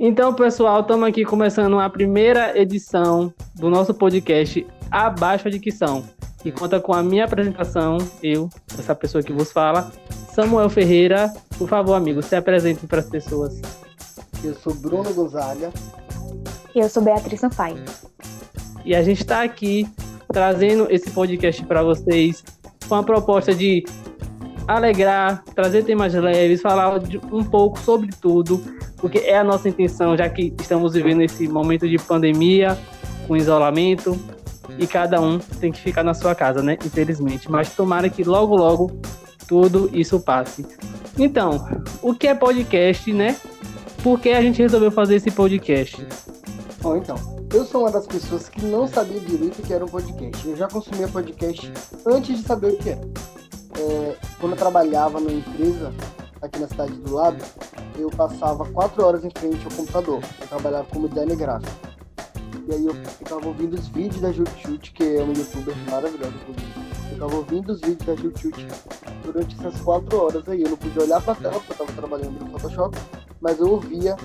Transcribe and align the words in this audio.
Então, 0.00 0.32
pessoal, 0.32 0.82
estamos 0.82 1.08
aqui 1.08 1.24
começando 1.24 1.76
a 1.80 1.90
primeira 1.90 2.56
edição 2.56 3.34
do 3.56 3.68
nosso 3.68 3.92
podcast 3.92 4.64
Abaixo 4.92 5.48
a 5.48 5.50
Dicção, 5.50 6.04
que 6.40 6.52
conta 6.52 6.78
com 6.78 6.94
a 6.94 7.02
minha 7.02 7.24
apresentação, 7.24 7.98
eu, 8.22 8.48
essa 8.78 8.94
pessoa 8.94 9.24
que 9.24 9.32
vos 9.32 9.50
fala, 9.50 9.90
Samuel 10.32 10.70
Ferreira. 10.70 11.32
Por 11.58 11.68
favor, 11.68 11.94
amigo, 11.94 12.22
se 12.22 12.36
apresente 12.36 12.86
para 12.86 13.00
as 13.00 13.08
pessoas. 13.08 13.60
Eu 14.44 14.54
sou 14.54 14.72
Bruno 14.72 15.12
Gonzaga. 15.12 15.72
E 16.76 16.78
eu 16.78 16.88
sou 16.88 17.02
Beatriz 17.02 17.40
Sampaio. 17.40 17.82
E 18.84 18.94
a 18.94 19.02
gente 19.02 19.22
está 19.22 19.42
aqui 19.42 19.84
trazendo 20.32 20.86
esse 20.90 21.10
podcast 21.10 21.64
para 21.64 21.82
vocês 21.82 22.44
com 22.88 22.94
a 22.94 23.02
proposta 23.02 23.52
de 23.52 23.84
alegrar, 24.68 25.42
trazer 25.56 25.82
temas 25.82 26.14
leves, 26.14 26.62
falar 26.62 27.00
um 27.32 27.42
pouco 27.42 27.80
sobre 27.80 28.10
tudo, 28.20 28.62
porque 28.98 29.18
é 29.18 29.38
a 29.38 29.44
nossa 29.44 29.68
intenção, 29.68 30.16
já 30.16 30.28
que 30.28 30.52
estamos 30.60 30.94
vivendo 30.94 31.22
esse 31.22 31.48
momento 31.48 31.88
de 31.88 31.96
pandemia, 31.98 32.76
com 33.26 33.36
isolamento, 33.36 34.18
e 34.78 34.86
cada 34.86 35.20
um 35.20 35.38
tem 35.38 35.72
que 35.72 35.80
ficar 35.80 36.02
na 36.02 36.14
sua 36.14 36.34
casa, 36.34 36.62
né? 36.62 36.76
Infelizmente. 36.84 37.50
Mas 37.50 37.74
tomara 37.74 38.08
que 38.10 38.24
logo, 38.24 38.56
logo 38.56 39.00
tudo 39.46 39.88
isso 39.92 40.20
passe. 40.20 40.66
Então, 41.16 41.66
o 42.02 42.14
que 42.14 42.28
é 42.28 42.34
podcast, 42.34 43.12
né? 43.12 43.36
Por 44.02 44.20
que 44.20 44.30
a 44.30 44.42
gente 44.42 44.60
resolveu 44.60 44.90
fazer 44.90 45.16
esse 45.16 45.30
podcast? 45.30 46.06
Bom, 46.80 46.96
então, 46.96 47.16
eu 47.52 47.64
sou 47.64 47.82
uma 47.82 47.90
das 47.90 48.06
pessoas 48.06 48.48
que 48.48 48.64
não 48.64 48.86
sabia 48.86 49.18
direito 49.20 49.60
o 49.60 49.62
que 49.62 49.72
era 49.72 49.84
um 49.84 49.88
podcast. 49.88 50.46
Eu 50.46 50.56
já 50.56 50.68
consumia 50.68 51.08
podcast 51.08 51.72
antes 52.06 52.36
de 52.36 52.42
saber 52.42 52.72
o 52.72 52.76
que 52.76 52.90
era. 52.90 53.00
É, 53.00 54.16
quando 54.38 54.52
eu 54.52 54.58
trabalhava 54.58 55.18
numa 55.18 55.32
empresa 55.32 55.92
aqui 56.40 56.58
na 56.58 56.68
cidade 56.68 56.92
do 56.92 57.14
lado, 57.14 57.44
eu 57.96 58.10
passava 58.10 58.64
quatro 58.66 59.04
horas 59.04 59.24
em 59.24 59.30
frente 59.30 59.64
ao 59.64 59.72
computador. 59.72 60.22
Eu 60.40 60.48
trabalhava 60.48 60.86
como 60.92 61.08
designer 61.08 61.36
gráfico. 61.36 61.88
E 62.66 62.74
aí 62.74 62.84
eu 62.84 62.94
ficava 62.94 63.46
ouvindo 63.46 63.74
os 63.74 63.88
vídeos 63.88 64.20
da 64.20 64.30
Jut 64.30 64.92
que 64.92 65.02
é 65.02 65.22
uma 65.22 65.32
youtuber 65.32 65.74
maravilhosa, 65.90 66.34
Eu 66.46 67.10
ficava 67.10 67.36
ouvindo 67.36 67.72
os 67.72 67.80
vídeos 67.80 68.06
da 68.06 68.14
Jut 68.14 68.50
durante 69.24 69.56
essas 69.58 69.80
quatro 69.80 70.16
horas 70.18 70.48
aí. 70.48 70.62
Eu 70.62 70.70
não 70.70 70.76
podia 70.76 71.02
olhar 71.02 71.22
pra 71.22 71.34
tela, 71.34 71.54
porque 71.54 71.72
eu 71.72 71.76
tava 71.76 71.92
trabalhando 71.92 72.44
no 72.44 72.50
Photoshop, 72.50 72.98
mas 73.40 73.58
eu 73.58 73.70
ouvia 73.70 74.16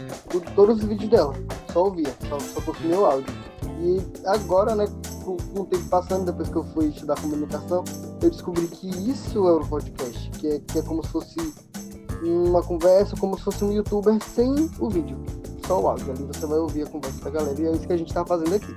todos 0.56 0.80
os 0.80 0.84
vídeos 0.84 1.10
dela. 1.10 1.34
Só 1.72 1.86
ouvia, 1.86 2.14
só, 2.30 2.40
só 2.40 2.62
consumia 2.62 3.00
o 3.00 3.06
áudio. 3.06 3.34
E 3.80 4.02
agora, 4.28 4.76
né, 4.76 4.86
com, 5.24 5.38
o 5.62 5.66
tempo 5.66 5.90
passando, 5.90 6.26
depois 6.26 6.50
que 6.50 6.56
eu 6.56 6.64
fui 6.66 6.88
estudar 6.88 7.20
comunicação, 7.20 7.84
eu 8.22 8.30
descobri 8.30 8.68
que 8.68 8.88
isso 9.10 9.48
é 9.48 9.54
um 9.56 9.68
podcast, 9.68 10.30
que 10.32 10.48
é, 10.48 10.60
que 10.60 10.80
é 10.80 10.82
como 10.82 11.04
se 11.04 11.12
fosse 11.12 11.54
uma 12.30 12.62
conversa, 12.62 13.16
como 13.18 13.38
se 13.38 13.44
fosse 13.44 13.64
um 13.64 13.72
youtuber 13.72 14.18
sem 14.24 14.70
o 14.80 14.90
vídeo, 14.90 15.18
só 15.68 15.80
o 15.80 15.88
áudio. 15.88 16.12
Ali 16.12 16.24
você 16.26 16.46
vai 16.46 16.60
ouvir 16.60 16.84
a 16.84 16.86
conversa 16.88 17.24
da 17.24 17.30
galera 17.30 17.62
e 17.62 17.66
é 17.66 17.72
isso 17.72 17.88
que 17.88 17.94
a 17.94 17.98
gente 17.98 18.14
tá 18.14 18.26
fazendo 18.26 18.56
aqui. 18.56 18.76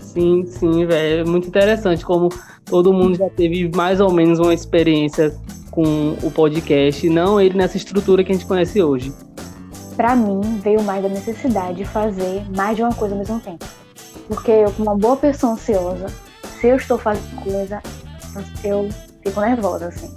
Sim, 0.00 0.46
sim, 0.46 0.86
velho. 0.86 1.20
É 1.20 1.24
muito 1.24 1.48
interessante 1.48 2.04
como 2.04 2.30
todo 2.64 2.92
mundo 2.92 3.16
já 3.16 3.28
teve 3.30 3.70
mais 3.74 4.00
ou 4.00 4.12
menos 4.12 4.38
uma 4.38 4.54
experiência 4.54 5.36
com 5.70 6.16
o 6.22 6.30
podcast, 6.30 7.06
não 7.10 7.38
ele 7.38 7.56
nessa 7.56 7.76
estrutura 7.76 8.24
que 8.24 8.32
a 8.32 8.34
gente 8.34 8.46
conhece 8.46 8.82
hoje. 8.82 9.12
Para 9.94 10.16
mim, 10.16 10.58
veio 10.62 10.82
mais 10.82 11.02
da 11.02 11.08
necessidade 11.08 11.78
de 11.78 11.84
fazer 11.84 12.42
mais 12.56 12.76
de 12.76 12.82
uma 12.82 12.94
coisa 12.94 13.14
ao 13.14 13.18
mesmo 13.18 13.38
tempo. 13.40 13.64
Porque 14.26 14.50
eu, 14.50 14.72
como 14.72 14.90
uma 14.90 14.96
boa 14.96 15.16
pessoa 15.16 15.52
ansiosa, 15.52 16.06
se 16.58 16.66
eu 16.66 16.76
estou 16.76 16.98
fazendo 16.98 17.42
coisa, 17.42 17.82
eu 18.64 18.88
fico 19.22 19.40
nervosa, 19.40 19.88
assim. 19.88 20.10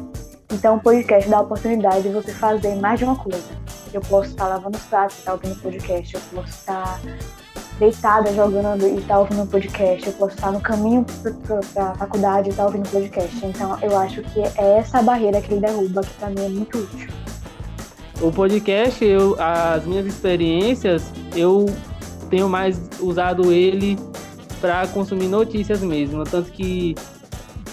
Então, 0.52 0.78
o 0.78 0.80
podcast 0.80 1.30
dá 1.30 1.38
a 1.38 1.42
oportunidade 1.42 2.02
de 2.02 2.10
você 2.10 2.34
fazer 2.34 2.76
mais 2.76 2.98
de 2.98 3.06
uma 3.06 3.16
coisa. 3.16 3.50
Eu 3.94 4.02
posso 4.02 4.30
estar 4.30 4.48
lavando 4.48 4.78
os 4.78 4.84
pratos 4.84 5.18
e 5.18 5.20
estar 5.20 5.34
ouvindo 5.34 5.54
o 5.54 5.60
podcast, 5.60 6.16
eu 6.16 6.22
posso 6.34 6.50
estar 6.50 7.00
deitada 7.80 8.34
jogando 8.34 8.88
e 8.88 8.98
estar 8.98 9.20
ouvindo 9.20 9.44
o 9.44 9.48
podcast, 9.48 10.08
eu 10.08 10.14
posso 10.14 10.36
estar 10.36 10.52
no 10.52 10.60
caminho 10.60 11.06
para 11.74 11.90
a 11.90 11.96
faculdade 11.96 12.50
e 12.50 12.52
estar 12.52 12.66
ouvindo 12.66 12.86
o 12.86 12.90
podcast. 12.90 13.46
Então, 13.46 13.78
eu 13.82 13.98
acho 13.98 14.22
que 14.24 14.42
é 14.42 14.78
essa 14.80 15.02
barreira 15.02 15.42
que 15.42 15.54
ele 15.54 15.62
derruba, 15.62 16.02
que 16.02 16.14
para 16.14 16.30
mim 16.30 16.46
é 16.46 16.50
muito 16.50 16.78
útil. 16.80 17.10
O 18.22 18.32
podcast, 18.32 19.06
eu, 19.06 19.36
as 19.40 19.86
minhas 19.86 20.06
experiências, 20.06 21.12
eu 21.36 21.68
tenho 22.30 22.50
mais 22.50 22.78
usado 23.00 23.52
ele 23.52 23.98
para 24.60 24.86
consumir 24.88 25.28
notícias 25.28 25.82
mesmo. 25.82 26.24
Tanto 26.26 26.52
que 26.52 26.96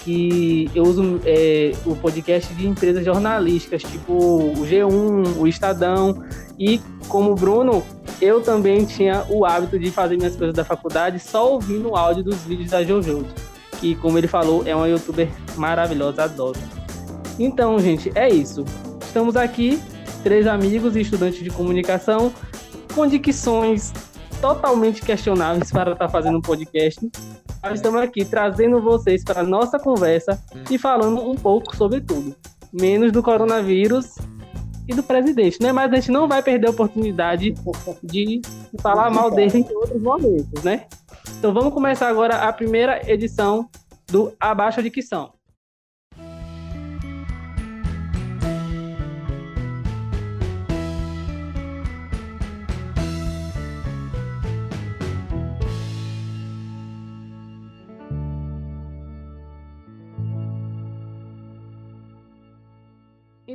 que 0.07 0.71
eu 0.73 0.83
uso 0.83 1.19
é, 1.25 1.73
o 1.85 1.93
podcast 1.93 2.53
de 2.53 2.65
empresas 2.65 3.03
jornalísticas, 3.03 3.83
tipo 3.83 4.13
o 4.13 4.65
G1, 4.65 5.35
o 5.37 5.45
Estadão, 5.45 6.23
e 6.57 6.79
como 7.09 7.35
Bruno, 7.35 7.83
eu 8.21 8.41
também 8.41 8.85
tinha 8.85 9.25
o 9.29 9.45
hábito 9.45 9.77
de 9.77 9.91
fazer 9.91 10.15
minhas 10.15 10.37
coisas 10.37 10.55
da 10.55 10.63
faculdade 10.63 11.19
só 11.19 11.51
ouvindo 11.51 11.89
o 11.89 11.97
áudio 11.97 12.23
dos 12.23 12.41
vídeos 12.43 12.71
da 12.71 12.85
Jojo, 12.85 13.25
que 13.81 13.95
como 13.95 14.17
ele 14.17 14.29
falou, 14.29 14.63
é 14.65 14.73
uma 14.73 14.87
youtuber 14.87 15.27
maravilhosa, 15.57 16.23
adoro. 16.23 16.57
Então, 17.37 17.77
gente, 17.77 18.09
é 18.15 18.29
isso. 18.29 18.63
Estamos 19.01 19.35
aqui, 19.35 19.77
três 20.23 20.47
amigos 20.47 20.95
e 20.95 21.01
estudantes 21.01 21.43
de 21.43 21.49
comunicação, 21.49 22.31
com 22.95 23.05
dicções 23.05 23.91
totalmente 24.39 25.01
questionáveis 25.01 25.69
para 25.69 25.91
estar 25.91 26.07
fazendo 26.07 26.37
um 26.37 26.41
podcast, 26.41 26.97
nós 27.69 27.79
estamos 27.79 28.01
aqui 28.01 28.23
trazendo 28.23 28.81
vocês 28.81 29.25
para 29.25 29.41
a 29.41 29.43
nossa 29.43 29.77
conversa 29.77 30.41
e 30.71 30.77
falando 30.77 31.29
um 31.29 31.35
pouco 31.35 31.75
sobre 31.75 31.99
tudo, 31.99 32.33
menos 32.71 33.11
do 33.11 33.21
coronavírus 33.21 34.15
e 34.87 34.95
do 34.95 35.03
presidente, 35.03 35.61
né? 35.61 35.73
Mas 35.73 35.91
a 35.91 35.95
gente 35.95 36.11
não 36.11 36.29
vai 36.29 36.41
perder 36.41 36.67
a 36.67 36.71
oportunidade 36.71 37.53
de 38.03 38.41
falar 38.81 39.09
mal 39.09 39.29
dele 39.29 39.59
em 39.69 39.75
outros 39.75 40.01
momentos, 40.01 40.63
né? 40.63 40.85
Então 41.37 41.53
vamos 41.53 41.73
começar 41.73 42.07
agora 42.07 42.37
a 42.47 42.53
primeira 42.53 43.01
edição 43.11 43.69
do 44.09 44.33
Abaixo 44.39 44.81
Dicção. 44.81 45.36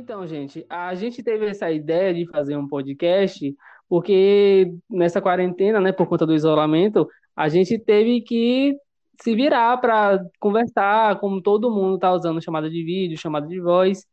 Então, 0.03 0.27
gente, 0.27 0.65
a 0.69 0.93
gente 0.95 1.23
teve 1.23 1.45
essa 1.45 1.71
ideia 1.71 2.13
de 2.13 2.29
fazer 2.29 2.57
um 2.57 2.67
podcast 2.67 3.55
porque 3.87 4.69
nessa 4.89 5.21
quarentena, 5.21 5.79
né, 5.79 5.93
por 5.93 6.07
conta 6.07 6.25
do 6.25 6.33
isolamento, 6.35 7.07
a 7.33 7.47
gente 7.47 7.79
teve 7.79 8.19
que 8.19 8.75
se 9.21 9.33
virar 9.33 9.77
para 9.77 10.19
conversar, 10.41 11.21
como 11.21 11.41
todo 11.41 11.71
mundo 11.71 11.95
está 11.95 12.11
usando 12.11 12.43
chamada 12.43 12.69
de 12.69 12.83
vídeo, 12.83 13.17
chamada 13.17 13.47
de 13.47 13.61
voz, 13.61 14.05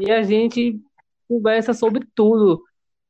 e 0.00 0.10
a 0.10 0.22
gente 0.22 0.80
conversa 1.28 1.74
sobre 1.74 2.06
tudo. 2.14 2.62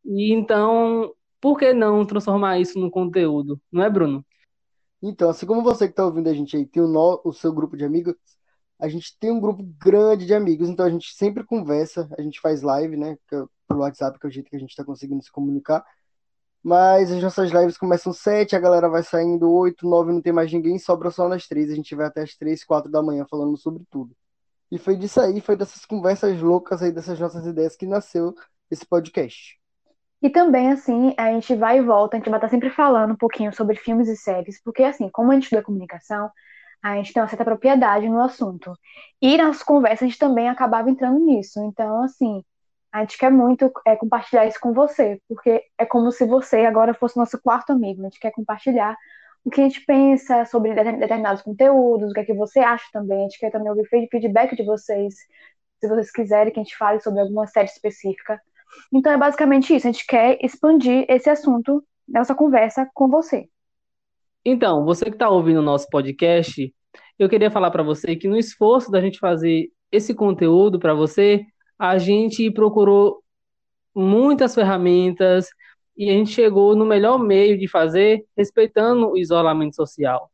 E 0.04 0.32
então, 0.32 1.12
por 1.40 1.56
que 1.56 1.72
não 1.72 2.04
transformar 2.04 2.58
isso 2.58 2.76
no 2.76 2.90
conteúdo, 2.90 3.60
não 3.70 3.84
é, 3.84 3.90
Bruno? 3.90 4.26
Então, 5.00 5.30
assim 5.30 5.46
como 5.46 5.62
você 5.62 5.86
que 5.86 5.92
está 5.92 6.04
ouvindo 6.04 6.28
a 6.28 6.34
gente 6.34 6.56
aí 6.56 6.66
tem 6.66 6.82
o, 6.82 6.88
no, 6.88 7.20
o 7.24 7.32
seu 7.32 7.52
grupo 7.52 7.76
de 7.76 7.84
amigos, 7.84 8.16
a 8.78 8.88
gente 8.88 9.16
tem 9.18 9.30
um 9.30 9.40
grupo 9.40 9.62
grande 9.78 10.26
de 10.26 10.34
amigos, 10.34 10.68
então 10.68 10.84
a 10.84 10.90
gente 10.90 11.14
sempre 11.14 11.44
conversa, 11.44 12.08
a 12.18 12.22
gente 12.22 12.40
faz 12.40 12.62
live, 12.62 12.96
né? 12.96 13.16
É 13.32 13.42
pelo 13.66 13.80
WhatsApp, 13.80 14.18
que 14.18 14.26
é 14.26 14.28
o 14.28 14.32
jeito 14.32 14.50
que 14.50 14.56
a 14.56 14.58
gente 14.58 14.70
está 14.70 14.84
conseguindo 14.84 15.22
se 15.22 15.30
comunicar. 15.30 15.84
Mas 16.62 17.12
as 17.12 17.22
nossas 17.22 17.50
lives 17.50 17.78
começam 17.78 18.12
sete, 18.12 18.56
a 18.56 18.58
galera 18.60 18.88
vai 18.88 19.02
saindo 19.02 19.50
oito, 19.50 19.88
nove, 19.88 20.12
não 20.12 20.20
tem 20.20 20.32
mais 20.32 20.52
ninguém, 20.52 20.78
sobra 20.78 21.10
só 21.10 21.28
nas 21.28 21.46
três. 21.46 21.70
A 21.70 21.74
gente 21.74 21.94
vai 21.94 22.06
até 22.06 22.22
as 22.22 22.34
três, 22.36 22.64
quatro 22.64 22.90
da 22.90 23.02
manhã 23.02 23.24
falando 23.30 23.56
sobre 23.56 23.84
tudo. 23.90 24.14
E 24.70 24.78
foi 24.78 24.96
disso 24.96 25.20
aí, 25.20 25.40
foi 25.40 25.56
dessas 25.56 25.84
conversas 25.84 26.40
loucas 26.40 26.82
aí, 26.82 26.90
dessas 26.90 27.20
nossas 27.20 27.46
ideias 27.46 27.76
que 27.76 27.86
nasceu 27.86 28.34
esse 28.68 28.84
podcast. 28.84 29.60
E 30.20 30.28
também, 30.28 30.72
assim, 30.72 31.14
a 31.16 31.30
gente 31.30 31.54
vai 31.54 31.78
e 31.78 31.82
volta, 31.82 32.16
a 32.16 32.18
gente 32.18 32.30
vai 32.30 32.38
estar 32.38 32.48
sempre 32.48 32.70
falando 32.70 33.12
um 33.12 33.16
pouquinho 33.16 33.52
sobre 33.52 33.76
filmes 33.76 34.08
e 34.08 34.16
séries, 34.16 34.60
porque, 34.60 34.82
assim, 34.82 35.08
como 35.08 35.30
a 35.30 35.34
gente 35.34 35.44
estuda 35.44 35.62
comunicação, 35.62 36.30
a 36.92 36.96
gente 36.96 37.12
tem 37.12 37.22
uma 37.22 37.28
certa 37.28 37.44
propriedade 37.44 38.08
no 38.08 38.20
assunto. 38.20 38.72
E 39.20 39.36
nas 39.36 39.62
conversas 39.62 40.02
a 40.02 40.06
gente 40.06 40.18
também 40.18 40.48
acabava 40.48 40.90
entrando 40.90 41.18
nisso. 41.18 41.60
Então, 41.64 42.02
assim, 42.02 42.42
a 42.92 43.00
gente 43.00 43.18
quer 43.18 43.30
muito 43.30 43.70
é, 43.86 43.96
compartilhar 43.96 44.46
isso 44.46 44.60
com 44.60 44.72
você, 44.72 45.20
porque 45.28 45.62
é 45.78 45.84
como 45.84 46.10
se 46.12 46.24
você 46.26 46.64
agora 46.64 46.94
fosse 46.94 47.16
nosso 47.16 47.40
quarto 47.40 47.70
amigo. 47.72 48.02
A 48.02 48.04
gente 48.04 48.20
quer 48.20 48.30
compartilhar 48.30 48.96
o 49.44 49.50
que 49.50 49.60
a 49.60 49.64
gente 49.64 49.84
pensa 49.84 50.44
sobre 50.44 50.74
determinados 50.74 51.42
conteúdos, 51.42 52.10
o 52.10 52.14
que 52.14 52.20
é 52.20 52.24
que 52.24 52.34
você 52.34 52.60
acha 52.60 52.84
também. 52.92 53.18
A 53.18 53.22
gente 53.22 53.38
quer 53.38 53.50
também 53.50 53.70
ouvir 53.70 53.86
feedback 54.10 54.56
de 54.56 54.64
vocês, 54.64 55.14
se 55.80 55.88
vocês 55.88 56.10
quiserem 56.10 56.52
que 56.52 56.60
a 56.60 56.62
gente 56.62 56.76
fale 56.76 57.00
sobre 57.00 57.20
alguma 57.20 57.46
série 57.46 57.68
específica. 57.68 58.40
Então 58.92 59.12
é 59.12 59.16
basicamente 59.16 59.74
isso. 59.74 59.86
A 59.88 59.92
gente 59.92 60.06
quer 60.06 60.38
expandir 60.42 61.04
esse 61.08 61.30
assunto 61.30 61.84
nessa 62.08 62.34
conversa 62.34 62.88
com 62.94 63.08
você. 63.08 63.48
Então, 64.48 64.84
você 64.84 65.06
que 65.06 65.16
está 65.16 65.28
ouvindo 65.28 65.58
o 65.58 65.62
nosso 65.62 65.88
podcast, 65.90 66.72
eu 67.18 67.28
queria 67.28 67.50
falar 67.50 67.68
para 67.72 67.82
você 67.82 68.14
que 68.14 68.28
no 68.28 68.38
esforço 68.38 68.92
da 68.92 69.00
gente 69.00 69.18
fazer 69.18 69.72
esse 69.90 70.14
conteúdo 70.14 70.78
para 70.78 70.94
você, 70.94 71.44
a 71.76 71.98
gente 71.98 72.48
procurou 72.52 73.24
muitas 73.92 74.54
ferramentas 74.54 75.48
e 75.96 76.08
a 76.08 76.12
gente 76.12 76.30
chegou 76.30 76.76
no 76.76 76.86
melhor 76.86 77.18
meio 77.18 77.58
de 77.58 77.66
fazer, 77.66 78.24
respeitando 78.36 79.10
o 79.10 79.18
isolamento 79.18 79.74
social. 79.74 80.30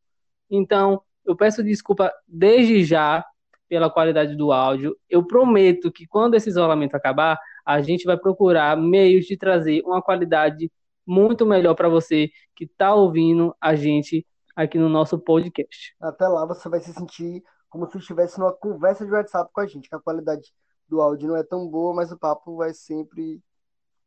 Então, 0.51 1.01
eu 1.25 1.35
peço 1.35 1.65
desculpa 1.65 2.13
desde 2.29 2.85
já 2.85 3.25
pela 3.67 3.89
qualidade 3.89 4.37
do 4.37 4.53
áudio. 4.53 4.95
Eu 5.09 5.27
prometo 5.27 5.91
que 5.91 6.07
quando 6.07 6.35
esse 6.35 6.51
isolamento 6.51 6.95
acabar, 6.95 7.39
a 7.65 7.81
gente 7.81 8.05
vai 8.05 8.19
procurar 8.19 8.77
meios 8.77 9.25
de 9.25 9.39
trazer 9.39 9.81
uma 9.87 10.03
qualidade 10.03 10.71
muito 11.07 11.45
melhor 11.47 11.75
para 11.75 11.89
você 11.89 12.31
que 12.55 12.65
está 12.65 12.95
ouvindo 12.95 13.55
a 13.61 13.75
gente 13.75 14.27
aqui 14.55 14.79
no 14.79 14.89
nosso 14.89 15.19
podcast. 15.19 15.95
Até 16.01 16.27
lá 16.29 16.47
você 16.47 16.69
vai 16.69 16.81
se 16.81 16.93
sentir 16.93 17.43
como 17.69 17.91
se 17.91 17.99
estivesse 17.99 18.39
numa 18.39 18.53
conversa 18.53 19.05
de 19.05 19.13
WhatsApp 19.13 19.51
com 19.53 19.61
a 19.61 19.67
gente, 19.67 19.89
que 19.89 19.95
a 19.95 20.01
qualidade 20.01 20.53
do 20.87 21.01
áudio 21.01 21.29
não 21.29 21.37
é 21.37 21.43
tão 21.43 21.67
boa, 21.67 21.95
mas 21.95 22.13
o 22.13 22.19
papo 22.19 22.57
vai 22.57 22.75
sempre 22.75 23.43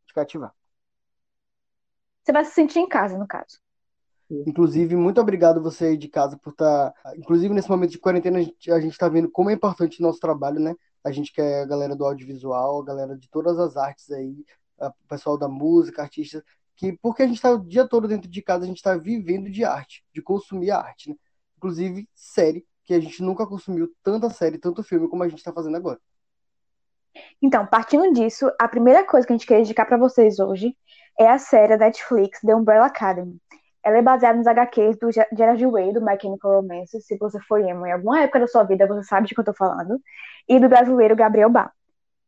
te 0.06 0.14
cativar. 0.14 0.54
Você 2.24 2.32
vai 2.32 2.46
se 2.46 2.52
sentir 2.52 2.80
em 2.80 2.88
casa, 2.88 3.18
no 3.18 3.28
caso. 3.28 3.60
Inclusive, 4.30 4.96
muito 4.96 5.22
obrigado 5.22 5.62
você 5.62 5.86
aí 5.86 5.98
de 5.98 6.08
casa 6.08 6.38
por 6.38 6.52
estar. 6.52 6.92
Tá... 6.92 7.16
Inclusive, 7.18 7.54
nesse 7.54 7.70
momento 7.70 7.92
de 7.92 8.00
quarentena, 8.00 8.40
a 8.40 8.80
gente 8.80 8.92
está 8.92 9.08
vendo 9.08 9.30
como 9.30 9.50
é 9.50 9.54
importante 9.54 10.00
o 10.00 10.04
nosso 10.04 10.20
trabalho, 10.20 10.60
né? 10.60 10.76
A 11.04 11.12
gente 11.12 11.32
quer 11.32 11.60
é 11.60 11.62
a 11.62 11.66
galera 11.66 11.96
do 11.96 12.06
audiovisual, 12.06 12.82
a 12.82 12.86
galera 12.86 13.16
de 13.16 13.30
todas 13.30 13.60
as 13.60 13.78
artes 13.78 14.10
aí, 14.12 14.44
o 14.80 15.08
pessoal 15.08 15.38
da 15.38 15.48
música, 15.48 16.02
artistas, 16.02 16.42
que 16.76 16.94
porque 17.02 17.24
a 17.24 17.28
gente 17.28 17.38
está 17.38 17.52
o 17.52 17.58
dia 17.58 17.88
todo 17.88 18.08
dentro 18.08 18.30
de 18.30 18.42
casa, 18.42 18.66
a 18.66 18.68
gente 18.68 18.78
está 18.78 18.96
vivendo 18.96 19.50
de 19.50 19.64
arte, 19.64 20.06
de 20.14 20.22
consumir 20.22 20.72
arte, 20.72 21.10
né? 21.10 21.16
Inclusive, 21.58 22.08
série, 22.14 22.66
que 22.84 22.94
a 22.94 23.00
gente 23.00 23.24
nunca 23.24 23.48
consumiu 23.48 23.92
tanta 24.04 24.30
série, 24.30 24.58
tanto 24.58 24.84
filme 24.84 25.08
como 25.08 25.24
a 25.24 25.28
gente 25.28 25.40
está 25.40 25.52
fazendo 25.52 25.78
agora. 25.78 26.00
Então, 27.42 27.66
partindo 27.66 28.12
disso, 28.14 28.52
a 28.60 28.68
primeira 28.68 29.06
coisa 29.06 29.26
que 29.26 29.34
a 29.34 29.36
gente 29.36 29.48
quer 29.48 29.60
indicar 29.60 29.88
para 29.88 29.98
vocês 29.98 30.40
hoje 30.40 30.76
é 31.20 31.30
a 31.30 31.38
série 31.38 31.78
da 31.78 31.86
Netflix 31.86 32.42
The 32.42 32.56
Umbrella 32.56 32.88
Academy. 32.88 33.40
Ela 33.84 33.98
é 33.98 34.02
baseada 34.02 34.38
nos 34.38 34.48
HQs 34.48 34.98
do 34.98 35.12
Gerard 35.12 35.66
Way, 35.66 35.94
do 35.94 36.04
My 36.04 36.18
Chemical 36.20 36.62
Romance, 36.62 37.00
se 37.02 37.18
você 37.18 37.40
foi 37.42 37.70
emo 37.70 37.86
em 37.86 37.92
alguma 37.92 38.22
época 38.22 38.40
da 38.40 38.48
sua 38.48 38.64
vida, 38.64 38.88
você 38.88 39.04
sabe 39.04 39.28
de 39.28 39.36
que 39.36 39.40
eu 39.40 39.46
tô 39.46 39.54
falando, 39.54 40.02
e 40.50 40.60
do 40.60 40.68
brasileiro 40.68 41.16
Gabriel 41.16 41.50
Bá. 41.50 41.72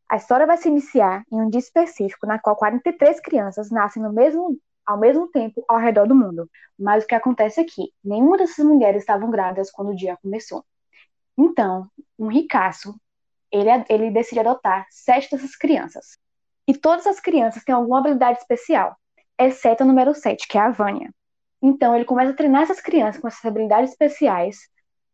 A 0.08 0.16
história 0.16 0.46
vai 0.46 0.56
se 0.56 0.68
iniciar 0.68 1.22
em 1.30 1.40
um 1.40 1.50
dia 1.50 1.58
específico 1.58 2.26
na 2.26 2.38
qual 2.38 2.56
43 2.56 3.20
crianças 3.20 3.70
nascem 3.70 4.02
no 4.02 4.10
mesmo, 4.10 4.58
ao 4.86 4.98
mesmo 4.98 5.28
tempo 5.28 5.62
ao 5.68 5.78
redor 5.78 6.06
do 6.06 6.14
mundo. 6.14 6.48
Mas 6.78 7.04
o 7.04 7.06
que 7.06 7.14
acontece 7.14 7.60
é 7.60 7.64
que 7.64 7.92
nenhuma 8.02 8.38
dessas 8.38 8.64
mulheres 8.64 9.02
estavam 9.02 9.30
grávidas 9.30 9.70
quando 9.70 9.90
o 9.90 9.94
dia 9.94 10.16
começou. 10.22 10.64
Então, 11.36 11.90
um 12.18 12.28
ricaço, 12.28 12.98
ele, 13.52 13.68
ele 13.88 14.10
decide 14.10 14.40
adotar 14.40 14.86
sete 14.90 15.30
dessas 15.30 15.54
crianças. 15.54 16.18
E 16.66 16.74
todas 16.74 17.06
as 17.06 17.20
crianças 17.20 17.62
têm 17.62 17.74
alguma 17.74 17.98
habilidade 17.98 18.38
especial, 18.38 18.96
exceto 19.38 19.82
a 19.82 19.86
número 19.86 20.14
7, 20.14 20.48
que 20.48 20.56
é 20.56 20.60
a 20.62 20.70
Vânia. 20.70 21.12
Então, 21.60 21.94
ele 21.94 22.04
começa 22.04 22.32
a 22.32 22.36
treinar 22.36 22.62
essas 22.62 22.80
crianças 22.80 23.20
com 23.20 23.28
essas 23.28 23.44
habilidades 23.44 23.90
especiais 23.90 24.58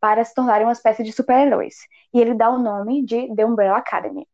para 0.00 0.24
se 0.24 0.34
tornarem 0.34 0.66
uma 0.66 0.72
espécie 0.72 1.02
de 1.02 1.12
super-heróis. 1.12 1.74
E 2.12 2.20
ele 2.20 2.34
dá 2.34 2.50
o 2.50 2.58
nome 2.58 3.04
de 3.04 3.34
The 3.34 3.44
Umbrella 3.44 3.78
Academy. 3.78 4.26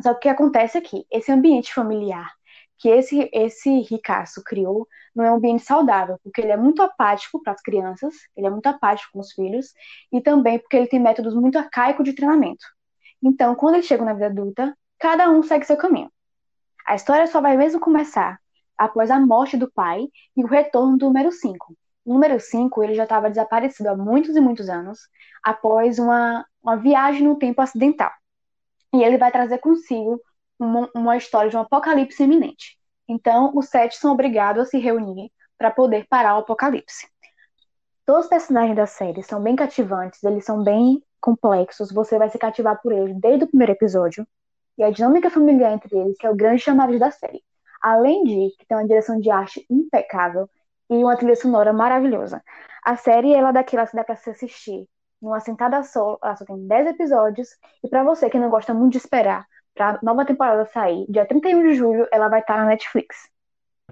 Só 0.00 0.12
que 0.12 0.18
o 0.18 0.20
que 0.20 0.28
acontece 0.28 0.78
aqui? 0.78 1.06
É 1.12 1.18
esse 1.18 1.32
ambiente 1.32 1.72
familiar 1.72 2.30
que 2.78 2.88
esse, 2.88 3.28
esse 3.32 3.80
ricaço 3.82 4.42
criou 4.44 4.86
não 5.14 5.24
é 5.24 5.30
um 5.30 5.36
ambiente 5.36 5.64
saudável, 5.64 6.18
porque 6.22 6.40
ele 6.40 6.52
é 6.52 6.56
muito 6.56 6.82
apático 6.82 7.42
para 7.42 7.54
as 7.54 7.62
crianças, 7.62 8.14
ele 8.36 8.46
é 8.46 8.50
muito 8.50 8.66
apático 8.66 9.12
com 9.12 9.20
os 9.20 9.32
filhos, 9.32 9.72
e 10.12 10.20
também 10.20 10.58
porque 10.58 10.76
ele 10.76 10.86
tem 10.86 11.00
métodos 11.00 11.34
muito 11.34 11.58
arcaicos 11.58 12.04
de 12.04 12.12
treinamento. 12.12 12.64
Então, 13.22 13.54
quando 13.54 13.76
eles 13.76 13.86
chegam 13.86 14.04
na 14.04 14.12
vida 14.12 14.26
adulta, 14.26 14.76
cada 14.98 15.30
um 15.30 15.42
segue 15.42 15.64
seu 15.64 15.76
caminho. 15.76 16.10
A 16.86 16.94
história 16.94 17.26
só 17.26 17.40
vai 17.40 17.56
mesmo 17.56 17.80
começar 17.80 18.38
após 18.76 19.10
a 19.10 19.18
morte 19.18 19.56
do 19.56 19.70
pai 19.72 20.06
e 20.36 20.44
o 20.44 20.46
retorno 20.46 20.98
do 20.98 21.06
número 21.06 21.32
5. 21.32 21.74
O 22.04 22.12
número 22.12 22.38
5 22.38 22.84
ele 22.84 22.94
já 22.94 23.04
estava 23.04 23.30
desaparecido 23.30 23.88
há 23.88 23.96
muitos 23.96 24.36
e 24.36 24.40
muitos 24.40 24.68
anos, 24.68 25.00
após 25.42 25.98
uma, 25.98 26.44
uma 26.62 26.76
viagem 26.76 27.22
no 27.22 27.36
tempo 27.36 27.62
acidental. 27.62 28.12
E 28.94 29.02
ele 29.02 29.18
vai 29.18 29.30
trazer 29.30 29.58
consigo 29.58 30.20
uma, 30.58 30.90
uma 30.94 31.16
história 31.16 31.50
de 31.50 31.56
um 31.56 31.60
apocalipse 31.60 32.22
iminente. 32.22 32.78
Então, 33.08 33.52
os 33.54 33.68
sete 33.68 33.96
são 33.96 34.12
obrigados 34.12 34.62
a 34.62 34.66
se 34.66 34.78
reunir 34.78 35.30
para 35.58 35.70
poder 35.70 36.06
parar 36.08 36.36
o 36.36 36.40
apocalipse. 36.40 37.08
Todos 38.04 38.24
os 38.24 38.30
personagens 38.30 38.76
da 38.76 38.86
série 38.86 39.22
são 39.22 39.42
bem 39.42 39.56
cativantes, 39.56 40.22
eles 40.22 40.44
são 40.44 40.62
bem 40.62 41.02
complexos, 41.20 41.90
você 41.90 42.18
vai 42.18 42.28
se 42.28 42.38
cativar 42.38 42.80
por 42.80 42.92
eles 42.92 43.18
desde 43.18 43.44
o 43.44 43.48
primeiro 43.48 43.72
episódio. 43.72 44.26
E 44.78 44.84
a 44.84 44.90
dinâmica 44.90 45.30
familiar 45.30 45.72
entre 45.72 45.96
eles, 45.96 46.16
que 46.18 46.26
é 46.26 46.30
o 46.30 46.36
grande 46.36 46.62
chamado 46.62 46.96
da 46.98 47.10
série. 47.10 47.42
Além 47.80 48.24
de 48.24 48.54
que 48.58 48.66
tem 48.66 48.76
uma 48.76 48.86
direção 48.86 49.18
de 49.18 49.30
arte 49.30 49.64
impecável 49.70 50.48
e 50.90 50.94
uma 50.96 51.16
trilha 51.16 51.36
sonora 51.36 51.72
maravilhosa. 51.72 52.42
A 52.84 52.96
série 52.96 53.34
ela 53.34 53.52
daquela 53.52 53.86
que 53.86 53.96
dá 53.96 54.04
para 54.04 54.16
se 54.16 54.30
assistir 54.30 54.86
numa 55.20 55.40
sentada 55.40 55.82
só, 55.82 56.18
ela 56.22 56.36
só 56.36 56.44
tem 56.44 56.66
10 56.66 56.88
episódios, 56.88 57.48
e 57.82 57.88
para 57.88 58.04
você 58.04 58.28
que 58.28 58.38
não 58.38 58.50
gosta 58.50 58.74
muito 58.74 58.92
de 58.92 58.98
esperar 58.98 59.46
pra 59.74 59.98
nova 60.02 60.24
temporada 60.24 60.64
sair, 60.66 61.06
dia 61.08 61.26
31 61.26 61.62
de 61.62 61.74
julho, 61.74 62.06
ela 62.12 62.28
vai 62.28 62.40
estar 62.40 62.56
na 62.56 62.66
Netflix. 62.66 63.28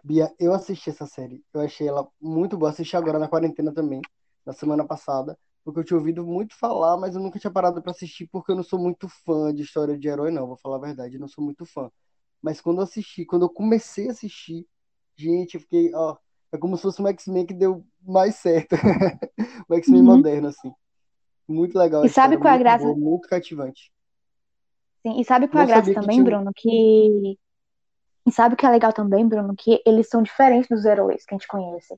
Bia, 0.03 0.33
eu 0.39 0.53
assisti 0.53 0.91
essa 0.91 1.07
série, 1.07 1.43
eu 1.53 1.61
achei 1.61 1.89
ela 1.89 2.09
muito 2.21 2.57
boa, 2.57 2.71
assisti 2.71 2.97
agora 2.97 3.19
na 3.19 3.29
quarentena 3.29 3.73
também, 3.73 4.01
na 4.45 4.53
semana 4.53 4.85
passada, 4.85 5.39
porque 5.65 5.81
eu 5.81 5.85
tinha 5.85 5.97
ouvido 5.97 6.25
muito 6.27 6.55
falar, 6.59 6.97
mas 6.97 7.15
eu 7.15 7.23
nunca 7.23 7.39
tinha 7.39 7.51
parado 7.51 7.81
para 7.81 7.91
assistir 7.91 8.29
porque 8.31 8.53
eu 8.53 8.57
não 8.57 8.63
sou 8.63 8.79
muito 8.79 9.09
fã 9.09 9.55
de 9.55 9.63
história 9.63 9.99
de 9.99 10.09
herói, 10.09 10.31
não, 10.31 10.47
vou 10.47 10.57
falar 10.57 10.77
a 10.77 10.81
verdade, 10.81 11.15
eu 11.15 11.21
não 11.21 11.29
sou 11.29 11.43
muito 11.43 11.65
fã. 11.65 11.91
Mas 12.43 12.61
quando 12.61 12.79
eu 12.79 12.85
assisti, 12.85 13.25
quando 13.25 13.47
eu 13.47 13.49
comecei 13.49 14.09
a 14.09 14.11
assistir, 14.11 14.67
gente, 15.17 15.55
eu 15.55 15.61
fiquei, 15.61 15.95
ó, 15.95 16.17
é 16.53 16.59
como 16.59 16.77
se 16.77 16.83
fosse 16.83 17.01
um 17.01 17.09
X-Men 17.09 17.47
que 17.47 17.55
deu 17.55 17.87
mais 18.03 18.37
certo. 18.37 18.77
o 19.69 19.75
X-Men 19.75 20.01
uhum. 20.01 20.07
moderno, 20.07 20.49
assim. 20.49 20.71
Muito 21.49 21.79
legal. 21.79 22.05
E 22.05 22.09
sabe 22.09 22.39
qual 22.39 22.53
é 22.53 22.57
a 22.57 22.59
graça? 22.59 22.85
Boa, 22.85 22.97
muito 22.97 23.29
cativante. 23.29 23.93
Sim, 25.03 25.21
e 25.21 25.25
sabe 25.25 25.49
qual 25.49 25.61
é 25.61 25.65
a 25.65 25.67
graça 25.67 25.93
também, 25.93 26.17
tinha... 26.17 26.25
Bruno? 26.25 26.51
Que. 26.55 27.39
E 28.27 28.33
sabe 28.33 28.55
o 28.55 28.57
que 28.57 28.65
é 28.65 28.71
legal 28.71 28.93
também, 28.93 29.29
Bruno? 29.29 29.55
Que 29.55 29.83
eles 29.85 30.09
são 30.09 30.23
diferentes 30.23 30.69
dos 30.69 30.85
heróis 30.85 31.27
que 31.27 31.35
a 31.35 31.39
gente 31.39 31.47
conhece. 31.47 31.95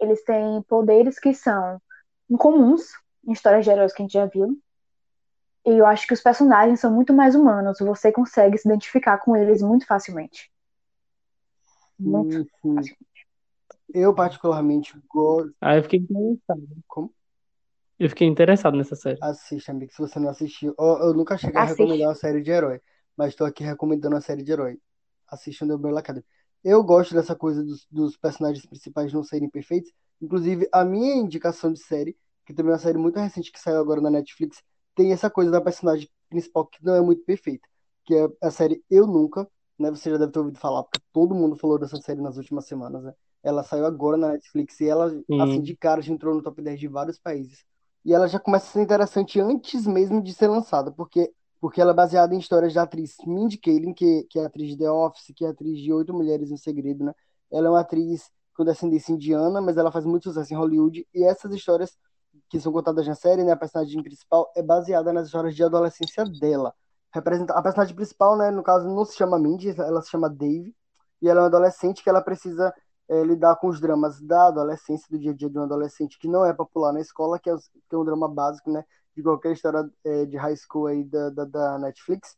Eles 0.00 0.22
têm 0.22 0.62
poderes 0.68 1.18
que 1.18 1.34
são 1.34 1.80
incomuns 2.30 2.82
em 3.26 3.32
histórias 3.32 3.64
de 3.64 3.70
heróis 3.70 3.92
que 3.92 4.02
a 4.02 4.04
gente 4.04 4.12
já 4.12 4.26
viu. 4.26 4.56
E 5.66 5.70
eu 5.70 5.86
acho 5.86 6.06
que 6.06 6.14
os 6.14 6.20
personagens 6.20 6.78
são 6.78 6.92
muito 6.92 7.12
mais 7.12 7.34
humanos. 7.34 7.78
Você 7.80 8.12
consegue 8.12 8.56
se 8.58 8.68
identificar 8.68 9.18
com 9.18 9.34
eles 9.34 9.62
muito 9.62 9.86
facilmente. 9.86 10.50
Muito 11.98 12.46
uhum. 12.62 12.76
facilmente. 12.76 12.98
Eu, 13.92 14.14
particularmente, 14.14 14.96
gosto. 15.08 15.54
Ah, 15.60 15.76
eu 15.76 15.82
fiquei 15.82 16.00
interessado. 16.00 16.68
Como? 16.86 17.12
Eu 17.98 18.08
fiquei 18.08 18.26
interessado 18.26 18.76
nessa 18.76 18.96
série. 18.96 19.18
Assista, 19.22 19.72
amigo, 19.72 19.92
se 19.92 19.98
você 19.98 20.18
não 20.18 20.28
assistiu. 20.28 20.74
Eu, 20.78 20.98
eu 20.98 21.14
nunca 21.14 21.38
cheguei 21.38 21.60
Assiste. 21.60 21.80
a 21.80 21.84
recomendar 21.84 22.08
uma 22.08 22.14
série 22.14 22.42
de 22.42 22.50
herói, 22.50 22.80
mas 23.16 23.28
estou 23.28 23.46
aqui 23.46 23.62
recomendando 23.62 24.14
uma 24.14 24.20
série 24.20 24.42
de 24.42 24.52
herói. 24.52 24.78
Assista 25.28 25.64
o 25.64 25.68
The 25.68 25.74
Umbrella 25.74 26.00
Academy. 26.00 26.24
Eu 26.62 26.82
gosto 26.82 27.14
dessa 27.14 27.36
coisa 27.36 27.62
dos, 27.62 27.86
dos 27.90 28.16
personagens 28.16 28.64
principais 28.66 29.12
não 29.12 29.22
serem 29.22 29.48
perfeitos. 29.48 29.92
Inclusive, 30.20 30.68
a 30.72 30.84
minha 30.84 31.14
indicação 31.14 31.72
de 31.72 31.80
série, 31.80 32.16
que 32.46 32.54
também 32.54 32.70
é 32.70 32.74
uma 32.74 32.78
série 32.78 32.98
muito 32.98 33.18
recente 33.18 33.52
que 33.52 33.60
saiu 33.60 33.78
agora 33.78 34.00
na 34.00 34.10
Netflix, 34.10 34.62
tem 34.94 35.12
essa 35.12 35.28
coisa 35.28 35.50
da 35.50 35.60
personagem 35.60 36.08
principal 36.28 36.66
que 36.66 36.82
não 36.84 36.94
é 36.94 37.00
muito 37.00 37.24
perfeita, 37.24 37.68
que 38.04 38.14
é 38.14 38.28
a 38.42 38.50
série 38.50 38.82
Eu 38.90 39.06
Nunca, 39.06 39.48
né? 39.78 39.90
Você 39.90 40.10
já 40.10 40.16
deve 40.16 40.32
ter 40.32 40.38
ouvido 40.38 40.58
falar, 40.58 40.82
porque 40.84 41.00
todo 41.12 41.34
mundo 41.34 41.56
falou 41.56 41.78
dessa 41.78 41.96
série 41.98 42.20
nas 42.20 42.36
últimas 42.36 42.66
semanas, 42.66 43.02
né? 43.02 43.12
Ela 43.42 43.62
saiu 43.62 43.84
agora 43.84 44.16
na 44.16 44.32
Netflix 44.32 44.80
e 44.80 44.88
ela, 44.88 45.10
Sim. 45.10 45.40
assim, 45.40 45.60
de 45.60 45.76
cara, 45.76 46.00
já 46.00 46.12
entrou 46.12 46.34
no 46.34 46.42
top 46.42 46.62
10 46.62 46.80
de 46.80 46.88
vários 46.88 47.18
países. 47.18 47.64
E 48.04 48.12
ela 48.12 48.28
já 48.28 48.38
começa 48.38 48.66
a 48.66 48.72
ser 48.72 48.82
interessante 48.82 49.40
antes 49.40 49.86
mesmo 49.86 50.22
de 50.22 50.32
ser 50.34 50.48
lançada, 50.48 50.92
porque 50.92 51.32
porque 51.60 51.80
ela 51.80 51.92
é 51.92 51.94
baseada 51.94 52.34
em 52.34 52.38
histórias 52.38 52.74
da 52.74 52.82
atriz 52.82 53.16
Mindy 53.26 53.56
Kaling, 53.56 53.94
que, 53.94 54.24
que 54.24 54.38
é 54.38 54.44
atriz 54.44 54.68
de 54.68 54.76
The 54.76 54.90
Office, 54.90 55.32
que 55.34 55.46
é 55.46 55.48
atriz 55.48 55.78
de 55.80 55.90
Oito 55.90 56.12
Mulheres 56.12 56.50
no 56.50 56.58
Segredo, 56.58 57.04
né? 57.04 57.14
Ela 57.50 57.68
é 57.68 57.70
uma 57.70 57.80
atriz 57.80 58.30
com 58.54 58.66
descendência 58.66 59.12
indiana, 59.12 59.62
mas 59.62 59.78
ela 59.78 59.90
faz 59.90 60.04
muito 60.04 60.24
sucesso 60.24 60.52
em 60.52 60.56
Hollywood, 60.58 61.06
e 61.14 61.24
essas 61.24 61.52
histórias 61.54 61.96
que 62.50 62.60
são 62.60 62.70
contadas 62.70 63.06
na 63.06 63.14
série, 63.14 63.42
né, 63.44 63.52
a 63.52 63.56
personagem 63.56 64.02
principal 64.02 64.52
é 64.54 64.62
baseada 64.62 65.12
nas 65.12 65.26
histórias 65.26 65.54
de 65.54 65.64
adolescência 65.64 66.24
dela. 66.24 66.74
Representa 67.12 67.54
a 67.54 67.62
personagem 67.62 67.94
principal, 67.94 68.36
né, 68.36 68.50
no 68.50 68.62
caso 68.62 68.86
não 68.86 69.04
se 69.04 69.16
chama 69.16 69.38
Mindy, 69.38 69.70
ela 69.80 70.02
se 70.02 70.10
chama 70.10 70.28
Dave, 70.28 70.74
e 71.22 71.28
ela 71.28 71.40
é 71.40 71.42
uma 71.42 71.48
adolescente 71.48 72.02
que 72.02 72.10
ela 72.10 72.20
precisa 72.20 72.74
é, 73.08 73.22
lidar 73.22 73.56
com 73.56 73.68
os 73.68 73.80
dramas 73.80 74.20
da 74.20 74.48
adolescência, 74.48 75.06
do 75.10 75.18
dia 75.18 75.32
a 75.32 75.34
dia 75.34 75.50
de 75.50 75.58
um 75.58 75.62
adolescente 75.62 76.18
que 76.18 76.28
não 76.28 76.44
é 76.44 76.52
popular 76.52 76.92
na 76.92 77.00
escola, 77.00 77.38
que 77.38 77.50
é, 77.50 77.56
que 77.56 77.94
é 77.94 77.98
um 77.98 78.04
drama 78.04 78.28
básico, 78.28 78.70
né, 78.70 78.84
de 79.16 79.22
qualquer 79.22 79.52
história 79.52 79.88
é, 80.04 80.24
de 80.26 80.36
high 80.36 80.56
school 80.56 80.86
aí 80.86 81.04
da, 81.04 81.30
da, 81.30 81.44
da, 81.44 81.78
Netflix. 81.78 82.36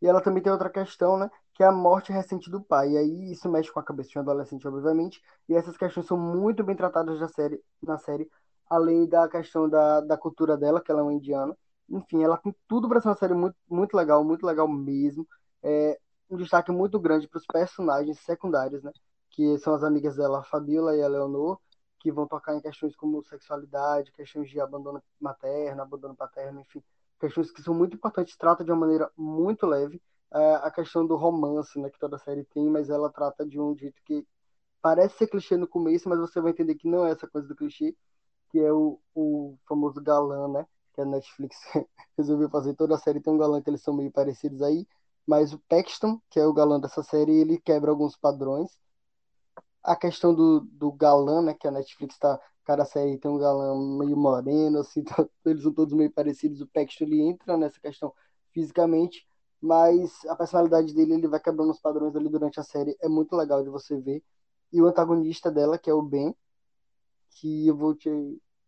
E 0.00 0.06
ela 0.06 0.20
também 0.20 0.42
tem 0.42 0.52
outra 0.52 0.70
questão, 0.70 1.16
né, 1.18 1.30
que 1.54 1.62
é 1.62 1.66
a 1.66 1.72
morte 1.72 2.12
recente 2.12 2.50
do 2.50 2.62
pai. 2.62 2.92
E 2.92 2.98
aí 2.98 3.32
isso 3.32 3.48
mexe 3.48 3.72
com 3.72 3.80
a 3.80 3.84
cabeça 3.84 4.10
de 4.10 4.18
um 4.18 4.22
adolescente, 4.22 4.66
obviamente, 4.68 5.20
e 5.48 5.54
essas 5.54 5.76
questões 5.76 6.06
são 6.06 6.16
muito 6.18 6.62
bem 6.64 6.76
tratadas 6.76 7.20
na 7.20 7.28
série, 7.28 7.60
na 7.82 7.98
série 7.98 8.28
além 8.68 9.06
da 9.06 9.28
questão 9.28 9.68
da, 9.68 10.00
da 10.00 10.16
cultura 10.16 10.56
dela, 10.56 10.80
que 10.80 10.90
ela 10.90 11.00
é 11.00 11.02
uma 11.02 11.12
indiana. 11.12 11.56
Enfim, 11.88 12.22
ela 12.22 12.36
tem 12.38 12.54
tudo 12.66 12.88
para 12.88 13.00
ser 13.00 13.08
uma 13.08 13.16
série 13.16 13.34
muito, 13.34 13.56
muito 13.68 13.96
legal, 13.96 14.24
muito 14.24 14.44
legal 14.46 14.66
mesmo. 14.68 15.26
É, 15.62 15.98
um 16.30 16.36
destaque 16.36 16.72
muito 16.72 16.98
grande 16.98 17.28
para 17.28 17.38
os 17.38 17.46
personagens 17.46 18.18
secundários, 18.20 18.82
né? 18.82 18.90
Que 19.34 19.58
são 19.58 19.74
as 19.74 19.82
amigas 19.82 20.16
dela, 20.16 20.40
a 20.40 20.44
Fabiola 20.44 20.96
e 20.96 21.02
a 21.02 21.08
Leonor, 21.08 21.58
que 21.98 22.12
vão 22.12 22.26
tocar 22.26 22.54
em 22.54 22.60
questões 22.60 22.94
como 22.94 23.22
sexualidade, 23.24 24.12
questões 24.12 24.48
de 24.48 24.60
abandono 24.60 25.02
materno, 25.20 25.82
abandono 25.82 26.14
paterno, 26.14 26.60
enfim, 26.60 26.82
questões 27.20 27.50
que 27.50 27.62
são 27.62 27.74
muito 27.74 27.96
importantes, 27.96 28.36
trata 28.36 28.64
de 28.64 28.70
uma 28.70 28.80
maneira 28.80 29.10
muito 29.16 29.66
leve 29.66 30.00
é, 30.32 30.54
a 30.56 30.70
questão 30.70 31.06
do 31.06 31.16
romance, 31.16 31.78
né, 31.78 31.90
que 31.90 31.98
toda 31.98 32.18
série 32.18 32.44
tem, 32.44 32.68
mas 32.68 32.90
ela 32.90 33.10
trata 33.10 33.46
de 33.46 33.60
um 33.60 33.76
jeito 33.76 34.00
que 34.04 34.26
parece 34.82 35.16
ser 35.18 35.28
clichê 35.28 35.56
no 35.56 35.66
começo, 35.66 36.08
mas 36.08 36.18
você 36.18 36.40
vai 36.40 36.52
entender 36.52 36.74
que 36.74 36.88
não 36.88 37.06
é 37.06 37.12
essa 37.12 37.26
coisa 37.26 37.48
do 37.48 37.56
clichê, 37.56 37.96
que 38.50 38.58
é 38.58 38.72
o, 38.72 39.00
o 39.14 39.56
famoso 39.68 40.00
galã, 40.02 40.48
né, 40.48 40.66
que 40.92 41.00
a 41.00 41.04
Netflix 41.04 41.56
resolveu 42.18 42.50
fazer. 42.50 42.74
Toda 42.74 42.94
a 42.96 42.98
série 42.98 43.20
tem 43.20 43.32
um 43.32 43.38
galã 43.38 43.62
que 43.62 43.70
eles 43.70 43.82
são 43.82 43.94
meio 43.94 44.10
parecidos 44.12 44.62
aí, 44.62 44.86
mas 45.26 45.52
o 45.52 45.58
Paxton, 45.68 46.20
que 46.30 46.38
é 46.38 46.46
o 46.46 46.52
galã 46.52 46.78
dessa 46.80 47.02
série, 47.02 47.32
ele 47.32 47.58
quebra 47.58 47.90
alguns 47.90 48.16
padrões. 48.16 48.70
A 49.84 49.96
questão 49.96 50.34
do, 50.34 50.60
do 50.60 50.92
galã, 50.92 51.42
né, 51.42 51.54
que 51.54 51.68
a 51.68 51.70
Netflix 51.70 52.18
tá, 52.18 52.40
cada 52.64 52.84
série 52.84 53.18
tem 53.18 53.30
um 53.30 53.38
galã 53.38 53.74
meio 53.98 54.16
moreno, 54.16 54.78
assim, 54.80 55.04
tá, 55.04 55.26
eles 55.44 55.62
são 55.62 55.72
todos 55.72 55.94
meio 55.94 56.10
parecidos. 56.12 56.60
O 56.60 56.66
Paxton, 56.68 57.04
ele 57.04 57.22
entra 57.22 57.56
nessa 57.56 57.80
questão 57.80 58.12
fisicamente, 58.52 59.26
mas 59.60 60.24
a 60.26 60.36
personalidade 60.36 60.94
dele, 60.94 61.14
ele 61.14 61.28
vai 61.28 61.40
quebrando 61.40 61.70
os 61.70 61.80
padrões 61.80 62.16
ali 62.16 62.28
durante 62.28 62.60
a 62.60 62.62
série. 62.64 62.96
É 63.00 63.08
muito 63.08 63.36
legal 63.36 63.62
de 63.62 63.70
você 63.70 63.96
ver. 64.00 64.22
E 64.72 64.80
o 64.82 64.86
antagonista 64.86 65.50
dela, 65.50 65.78
que 65.78 65.90
é 65.90 65.94
o 65.94 66.02
Ben, 66.02 66.34
que 67.30 67.66
eu 67.66 67.76
vou 67.76 67.94
te, 67.94 68.08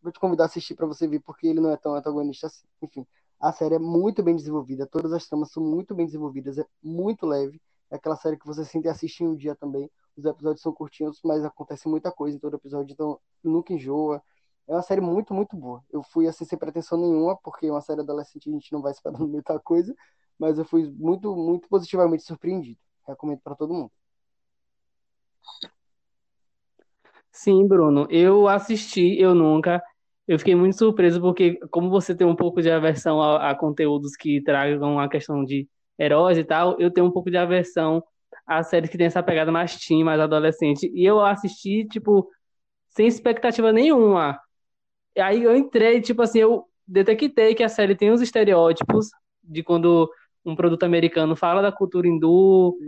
vou 0.03 0.13
te 0.13 0.21
convidar 0.21 0.45
a 0.45 0.47
assistir 0.47 0.75
para 0.75 0.87
você 0.87 1.07
ver, 1.07 1.21
porque 1.21 1.47
ele 1.47 1.61
não 1.61 1.71
é 1.71 1.77
tão 1.77 1.95
antagonista 1.95 2.47
assim. 2.49 2.67
Enfim, 2.83 3.07
a 3.41 3.53
série 3.53 3.77
é 3.77 3.79
muito 3.79 4.23
bem 4.23 4.37
desenvolvida, 4.37 4.87
todas 4.87 5.13
as 5.13 5.27
tramas 5.27 5.51
são 5.53 5.63
muito 5.63 5.95
bem 5.95 6.07
desenvolvidas, 6.07 6.59
é 6.59 6.67
muito 6.83 7.27
leve. 7.27 7.61
É 7.91 7.97
aquela 7.97 8.17
série 8.17 8.37
que 8.37 8.47
você 8.47 8.65
sente 8.65 8.89
assistir 8.89 9.25
um 9.25 9.37
dia 9.37 9.55
também. 9.55 9.91
Os 10.17 10.25
episódios 10.25 10.63
são 10.63 10.73
curtinhos, 10.73 11.21
mas 11.25 11.45
acontece 11.45 11.89
muita 11.89 12.11
coisa 12.11 12.37
em 12.37 12.41
todo 12.41 12.57
episódio, 12.57 12.93
então 12.93 13.21
nunca 13.45 13.73
enjoa. 13.73 14.23
É 14.67 14.73
uma 14.73 14.83
série 14.83 15.01
muito, 15.01 15.33
muito 15.35 15.57
boa. 15.57 15.83
Eu 15.91 16.03
fui 16.03 16.27
assim 16.27 16.45
sem 16.45 16.59
pretensão 16.59 16.99
nenhuma, 16.99 17.37
porque 17.37 17.67
é 17.67 17.71
uma 17.71 17.81
série 17.81 18.01
adolescente 18.01 18.49
a 18.49 18.53
gente 18.53 18.73
não 18.73 18.83
vai 18.83 18.93
esperando 18.93 19.27
muita 19.29 19.59
coisa, 19.61 19.95
mas 20.39 20.59
eu 20.59 20.65
fui 20.65 20.91
muito, 20.91 21.35
muito 21.37 21.69
positivamente 21.69 22.23
surpreendido. 22.25 22.79
Recomendo 23.07 23.41
para 23.41 23.55
todo 23.55 23.75
mundo. 23.75 23.93
Sim, 27.31 27.69
Bruno. 27.69 28.07
Eu 28.11 28.49
assisti, 28.49 29.21
eu 29.21 29.35
nunca. 29.35 29.83
Eu 30.27 30.39
fiquei 30.39 30.55
muito 30.57 30.77
surpreso 30.77 31.21
porque, 31.21 31.59
como 31.71 31.91
você 31.91 32.15
tem 32.15 32.27
um 32.27 32.35
pouco 32.35 32.61
de 32.61 32.71
aversão 32.71 33.23
a, 33.23 33.51
a, 33.51 33.55
conteúdos 33.55 34.17
que 34.17 34.43
tragam 34.43 34.99
a 34.99 35.09
questão 35.09 35.45
de 35.45 35.69
heróis 35.99 36.39
e 36.39 36.45
tal, 36.45 36.81
eu 36.81 36.91
tenho 36.91 37.07
um 37.07 37.13
pouco 37.13 37.31
de 37.31 37.37
aversão 37.37 38.03
a 38.47 38.63
séries 38.63 38.91
que 38.91 38.99
tem 38.99 39.07
essa 39.07 39.23
pegada 39.23 39.53
mais 39.53 39.77
teen, 39.77 40.05
mais 40.05 40.21
adolescente. 40.21 40.91
E 40.95 41.05
eu 41.05 41.21
assisti, 41.21 41.87
tipo, 41.89 42.29
sem 42.91 43.07
expectativa 43.07 43.73
nenhuma. 43.73 44.41
E 45.17 45.21
aí 45.21 45.43
eu 45.43 45.57
entrei, 45.57 46.01
tipo 46.01 46.23
assim, 46.23 46.41
eu 46.41 46.65
detectei 46.87 47.55
que 47.55 47.63
a 47.63 47.69
série 47.69 47.97
tem 47.97 48.11
os 48.11 48.21
estereótipos 48.21 49.09
de 49.43 49.63
quando 49.63 50.11
um 50.45 50.55
produto 50.57 50.85
americano 50.85 51.37
fala 51.37 51.63
da 51.63 51.73
cultura 51.73 52.07
hindu, 52.07 52.79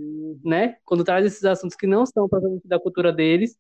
né? 0.45 0.76
Quando 0.85 1.05
traz 1.05 1.26
esses 1.26 1.45
assuntos 1.45 1.76
que 1.76 1.87
não 1.87 2.07
são 2.07 2.28
propriamente 2.28 2.69
da 2.69 2.78
cultura 2.78 3.12
deles 3.12 3.57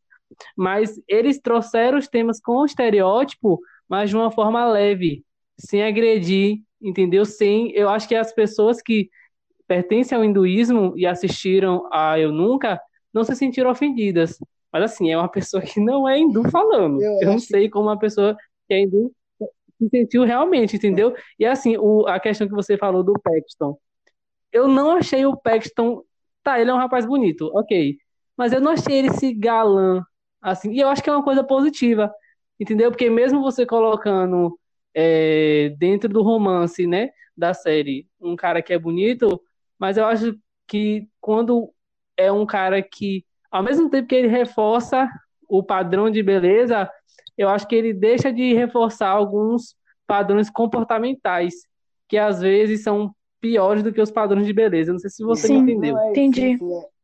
mas 0.56 1.00
eles 1.08 1.40
trouxeram 1.40 1.98
os 1.98 2.08
temas 2.08 2.40
com 2.40 2.64
estereótipo, 2.64 3.60
mas 3.88 4.10
de 4.10 4.16
uma 4.16 4.30
forma 4.30 4.64
leve, 4.66 5.24
sem 5.58 5.82
agredir, 5.82 6.62
entendeu? 6.80 7.24
Sem, 7.24 7.70
eu 7.72 7.88
acho 7.88 8.08
que 8.08 8.14
as 8.14 8.32
pessoas 8.32 8.82
que 8.82 9.08
pertencem 9.68 10.18
ao 10.18 10.24
hinduísmo 10.24 10.94
e 10.96 11.06
assistiram 11.06 11.88
a 11.92 12.18
Eu 12.18 12.32
Nunca 12.32 12.80
não 13.14 13.22
se 13.22 13.36
sentiram 13.36 13.70
ofendidas. 13.70 14.38
Mas 14.72 14.82
assim, 14.82 15.10
é 15.10 15.16
uma 15.16 15.28
pessoa 15.30 15.62
que 15.62 15.78
não 15.78 16.08
é 16.08 16.18
hindu 16.18 16.50
falando. 16.50 17.00
Eu, 17.00 17.20
eu 17.20 17.32
não 17.32 17.38
sei 17.38 17.68
como 17.68 17.88
uma 17.88 17.98
pessoa 17.98 18.36
que 18.66 18.74
é 18.74 18.80
hindu 18.80 19.12
se 19.80 19.88
sentiu 19.90 20.24
realmente, 20.24 20.76
entendeu? 20.76 21.14
E 21.38 21.46
assim, 21.46 21.76
o, 21.76 22.04
a 22.08 22.18
questão 22.18 22.48
que 22.48 22.54
você 22.54 22.76
falou 22.76 23.04
do 23.04 23.12
Paxton. 23.22 23.78
Eu 24.52 24.66
não 24.66 24.90
achei 24.92 25.24
o 25.24 25.36
Paxton. 25.36 26.02
Tá, 26.42 26.58
ele 26.60 26.70
é 26.70 26.74
um 26.74 26.78
rapaz 26.78 27.06
bonito, 27.06 27.50
ok. 27.54 27.96
Mas 28.36 28.52
eu 28.52 28.60
não 28.60 28.72
achei 28.72 28.96
ele 28.96 29.08
esse 29.08 29.32
galã 29.32 30.02
Assim, 30.40 30.72
e 30.72 30.80
eu 30.80 30.88
acho 30.88 31.02
que 31.02 31.10
é 31.10 31.12
uma 31.12 31.24
coisa 31.24 31.42
positiva, 31.42 32.12
entendeu? 32.58 32.90
Porque 32.90 33.10
mesmo 33.10 33.42
você 33.42 33.66
colocando 33.66 34.58
é, 34.94 35.74
dentro 35.78 36.08
do 36.08 36.22
romance, 36.22 36.86
né, 36.86 37.10
da 37.36 37.52
série, 37.52 38.06
um 38.20 38.36
cara 38.36 38.62
que 38.62 38.72
é 38.72 38.78
bonito, 38.78 39.40
mas 39.78 39.96
eu 39.96 40.06
acho 40.06 40.38
que 40.66 41.08
quando 41.20 41.72
é 42.16 42.30
um 42.30 42.44
cara 42.44 42.82
que, 42.82 43.24
ao 43.50 43.62
mesmo 43.62 43.88
tempo 43.88 44.08
que 44.08 44.14
ele 44.14 44.28
reforça 44.28 45.08
o 45.48 45.62
padrão 45.62 46.10
de 46.10 46.22
beleza, 46.22 46.90
eu 47.36 47.48
acho 47.48 47.66
que 47.66 47.74
ele 47.74 47.92
deixa 47.92 48.32
de 48.32 48.52
reforçar 48.54 49.08
alguns 49.08 49.76
padrões 50.06 50.50
comportamentais, 50.50 51.54
que 52.08 52.18
às 52.18 52.40
vezes 52.40 52.82
são 52.82 53.14
piores 53.40 53.82
do 53.82 53.92
que 53.92 54.00
os 54.00 54.10
padrões 54.10 54.46
de 54.46 54.52
beleza. 54.52 54.92
Não 54.92 54.98
sei 54.98 55.10
se 55.10 55.22
você 55.22 55.46
Sim, 55.46 55.58
entendeu. 55.58 55.96
É, 55.96 56.10
Entendi. 56.10 56.58
Sim, 56.58 56.74
é 56.74 56.98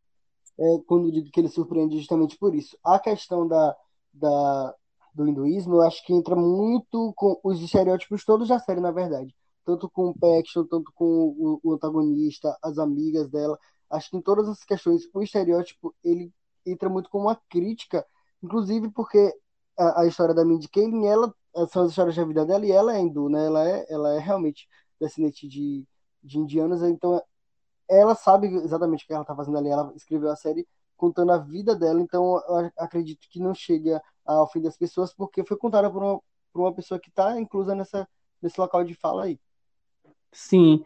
é, 0.59 0.79
quando 0.87 1.11
digo 1.11 1.31
que 1.31 1.41
ele 1.41 1.49
surpreende 1.49 1.99
justamente 1.99 2.39
por 2.39 2.55
isso. 2.55 2.77
A 2.85 2.99
questão 2.99 3.47
da, 3.47 3.77
da, 4.13 4.75
do 5.15 5.27
hinduísmo, 5.27 5.77
eu 5.77 5.83
acho 5.83 6.05
que 6.05 6.13
entra 6.13 6.37
muito 6.37 7.13
com 7.17 7.39
os 7.43 7.61
estereótipos 7.61 8.25
todos 8.25 8.49
da 8.49 8.59
série, 8.59 8.81
na 8.81 8.93
verdade. 8.93 9.35
Tanto 9.65 9.89
com 9.91 10.09
o 10.09 10.19
Paxton, 10.19 10.65
tanto 10.65 10.93
com 10.95 11.05
o, 11.05 11.61
o 11.63 11.73
antagonista, 11.75 12.57
as 12.63 12.79
amigas 12.79 13.29
dela. 13.31 13.59
Acho 13.91 14.11
que 14.11 14.17
em 14.17 14.23
todas 14.23 14.49
as 14.49 14.65
questões, 14.65 15.09
o 15.13 15.23
estereótipo, 15.23 15.95
ele 16.03 16.33
entra 16.67 16.89
muito 16.89 17.11
com 17.11 17.19
uma 17.19 17.37
crítica, 17.49 18.07
inclusive 18.43 18.91
porque 18.91 19.33
a, 19.79 20.03
a 20.03 20.07
história 20.07 20.35
da 20.35 20.45
Mindy 20.45 20.69
Kaling, 20.69 21.07
ela 21.07 21.35
são 21.71 21.85
as 21.85 21.91
histórias 21.91 22.17
da 22.17 22.25
vida 22.25 22.45
dela 22.45 22.67
e 22.67 22.73
ela 22.73 22.97
é 22.97 23.01
hindu, 23.01 23.29
né? 23.29 23.47
Ela 23.47 23.69
é, 23.69 23.87
ela 23.89 24.15
é 24.15 24.19
realmente 24.19 24.69
descendente 25.01 25.49
de, 25.49 25.87
de 26.23 26.39
indianos, 26.39 26.83
então 26.83 27.21
ela 27.89 28.15
sabe 28.15 28.49
exatamente 28.49 29.05
o 29.05 29.07
que 29.07 29.13
ela 29.13 29.23
está 29.23 29.35
fazendo 29.35 29.59
ali. 29.59 29.69
Ela 29.69 29.93
escreveu 29.95 30.31
a 30.31 30.37
série 30.37 30.67
contando 30.97 31.33
a 31.33 31.39
vida 31.39 31.75
dela, 31.77 32.01
então 32.01 32.41
acredito 32.79 33.29
que 33.29 33.41
não 33.41 33.55
chega 33.55 34.03
ao 34.25 34.51
fim 34.51 34.61
das 34.61 34.77
pessoas, 34.77 35.13
porque 35.15 35.45
foi 35.45 35.57
contada 35.57 35.91
por 35.91 36.03
uma, 36.03 36.21
por 36.53 36.61
uma 36.61 36.75
pessoa 36.75 36.99
que 36.99 37.11
está 37.11 37.39
inclusa 37.39 37.75
nessa, 37.75 38.09
nesse 38.41 38.59
local 38.61 38.85
de 38.85 38.95
fala 38.95 39.25
aí. 39.25 39.39
Sim. 40.35 40.85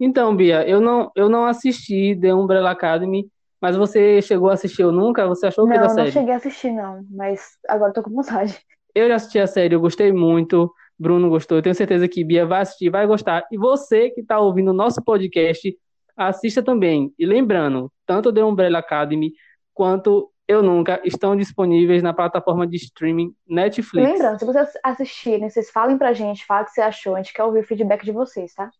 Então, 0.00 0.34
Bia, 0.34 0.68
eu 0.68 0.80
não, 0.80 1.10
eu 1.14 1.28
não 1.28 1.46
assisti 1.46 2.18
The 2.20 2.34
Umbrella 2.34 2.70
Academy, 2.70 3.30
mas 3.60 3.76
você 3.76 4.20
chegou 4.20 4.50
a 4.50 4.54
assistir 4.54 4.84
ou 4.84 4.92
nunca? 4.92 5.26
Você 5.26 5.46
achou 5.46 5.64
o 5.64 5.68
que 5.70 5.78
da 5.78 5.88
série? 5.88 5.96
Não, 5.98 6.04
não 6.04 6.12
cheguei 6.12 6.34
a 6.34 6.36
assistir, 6.36 6.70
não, 6.72 7.04
mas 7.10 7.42
agora 7.68 7.92
tô 7.92 8.02
com 8.02 8.10
vontade. 8.10 8.58
Eu 8.94 9.08
já 9.08 9.14
assisti 9.16 9.38
a 9.38 9.46
série, 9.46 9.74
eu 9.74 9.80
gostei 9.80 10.12
muito. 10.12 10.72
Bruno 10.98 11.28
gostou, 11.28 11.58
eu 11.58 11.62
tenho 11.62 11.74
certeza 11.74 12.08
que 12.08 12.24
Bia 12.24 12.46
vai 12.46 12.62
assistir, 12.62 12.88
vai 12.88 13.06
gostar. 13.06 13.46
E 13.52 13.58
você 13.58 14.10
que 14.10 14.22
está 14.22 14.38
ouvindo 14.38 14.70
o 14.70 14.74
nosso 14.74 15.02
podcast, 15.02 15.76
assista 16.16 16.62
também. 16.62 17.12
E 17.18 17.26
lembrando, 17.26 17.92
tanto 18.06 18.32
The 18.32 18.42
Umbrella 18.42 18.78
Academy 18.78 19.32
quanto 19.74 20.30
Eu 20.48 20.62
Nunca 20.62 21.00
estão 21.04 21.36
disponíveis 21.36 22.02
na 22.02 22.14
plataforma 22.14 22.66
de 22.66 22.76
streaming 22.76 23.34
Netflix. 23.46 24.10
Lembrando, 24.10 24.38
se 24.38 24.46
vocês 24.46 24.70
assistirem, 24.82 25.50
vocês 25.50 25.70
falem 25.70 25.98
pra 25.98 26.14
gente, 26.14 26.46
falem 26.46 26.62
o 26.62 26.66
que 26.66 26.72
você 26.72 26.80
achou, 26.80 27.14
a 27.14 27.18
gente 27.18 27.34
quer 27.34 27.44
ouvir 27.44 27.60
o 27.60 27.66
feedback 27.66 28.04
de 28.04 28.12
vocês, 28.12 28.54
tá? 28.54 28.70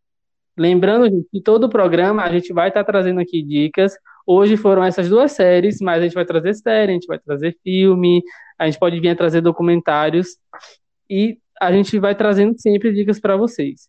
Lembrando, 0.56 1.08
gente, 1.08 1.28
que 1.30 1.40
todo 1.40 1.64
o 1.64 1.68
programa 1.68 2.22
a 2.22 2.32
gente 2.32 2.52
vai 2.52 2.68
estar 2.68 2.82
tá 2.82 2.92
trazendo 2.92 3.20
aqui 3.20 3.42
dicas. 3.42 3.92
Hoje 4.26 4.56
foram 4.56 4.82
essas 4.82 5.08
duas 5.08 5.32
séries, 5.32 5.80
mas 5.80 6.00
a 6.00 6.04
gente 6.04 6.14
vai 6.14 6.24
trazer 6.24 6.54
série, 6.54 6.92
a 6.92 6.94
gente 6.94 7.06
vai 7.06 7.18
trazer 7.18 7.56
filme, 7.62 8.22
a 8.58 8.66
gente 8.66 8.78
pode 8.78 8.98
vir 8.98 9.10
a 9.10 9.16
trazer 9.16 9.40
documentários 9.42 10.38
e 11.08 11.38
a 11.60 11.70
gente 11.70 11.98
vai 11.98 12.14
trazendo 12.14 12.58
sempre 12.58 12.92
dicas 12.92 13.20
para 13.20 13.36
vocês. 13.36 13.88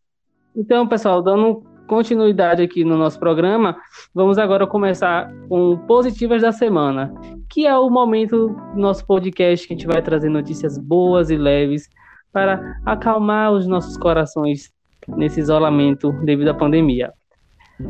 Então, 0.56 0.88
pessoal, 0.88 1.22
dando 1.22 1.64
continuidade 1.88 2.62
aqui 2.62 2.84
no 2.84 2.98
nosso 2.98 3.18
programa, 3.18 3.78
vamos 4.14 4.38
agora 4.38 4.68
começar 4.68 5.32
com 5.48 5.78
Positivas 5.88 6.42
da 6.42 6.52
Semana, 6.52 7.14
que 7.50 7.66
é 7.66 7.78
o 7.78 7.90
momento 7.90 8.50
do 8.50 8.80
nosso 8.80 9.06
podcast 9.06 9.66
que 9.66 9.74
a 9.74 9.78
gente 9.78 9.88
vai 9.88 10.02
trazer 10.02 10.30
notícias 10.30 10.78
boas 10.78 11.30
e 11.30 11.38
leves 11.38 11.88
para 12.32 12.62
acalmar 12.86 13.54
os 13.54 13.66
nossos 13.66 13.98
corações 13.98 14.72
nesse 15.08 15.40
isolamento 15.40 16.12
devido 16.24 16.50
à 16.50 16.54
pandemia. 16.54 17.12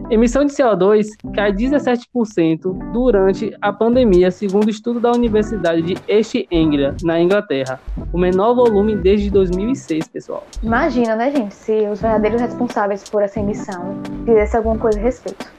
Emissão 0.10 0.44
de 0.44 0.52
CO2 0.52 1.08
cai 1.34 1.54
17% 1.54 2.92
durante 2.92 3.56
a 3.62 3.72
pandemia, 3.72 4.30
segundo 4.30 4.70
estudo 4.70 5.00
da 5.00 5.12
Universidade 5.12 5.82
de 5.82 5.98
East 6.10 6.36
Anglia, 6.52 6.94
na 7.04 7.22
Inglaterra. 7.22 7.80
O 8.12 8.18
menor 8.18 8.54
volume 8.54 8.98
desde 8.98 9.30
2006, 9.30 10.10
pessoal. 10.10 10.44
Imagina, 10.62 11.16
né, 11.16 11.32
gente, 11.32 11.56
se 11.56 11.88
os 11.88 12.02
verdadeiros 12.02 12.42
responsáveis 12.42 13.08
por 13.10 13.24
essa 13.24 13.40
emissão 13.40 13.96
fizessem 14.26 14.58
alguma 14.58 14.78
coisa 14.78 15.00
a 15.00 15.04
respeito. 15.04 15.50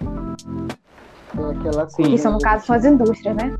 É 0.00 1.58
aquela 1.58 1.86
coisa, 1.86 2.10
que 2.10 2.18
são, 2.18 2.32
no 2.34 2.38
caso, 2.38 2.66
são 2.66 2.76
as 2.76 2.84
indústrias, 2.84 3.34
né? 3.34 3.52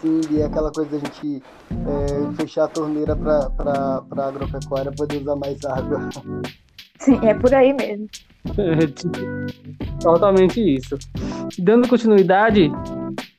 Sim, 0.00 0.20
e 0.30 0.40
é 0.40 0.44
aquela 0.44 0.70
coisa 0.70 0.90
da 0.90 0.98
gente 0.98 1.42
é, 1.70 2.32
fechar 2.36 2.64
a 2.64 2.68
torneira 2.68 3.16
para 3.16 4.02
a 4.16 4.28
agropecuária 4.28 4.92
poder 4.92 5.22
usar 5.22 5.36
mais 5.36 5.64
água. 5.64 6.08
Sim, 6.98 7.18
é 7.24 7.34
por 7.34 7.54
aí 7.54 7.72
mesmo. 7.72 8.08
Totalmente 10.00 10.60
isso. 10.60 10.96
Dando 11.58 11.88
continuidade, 11.88 12.70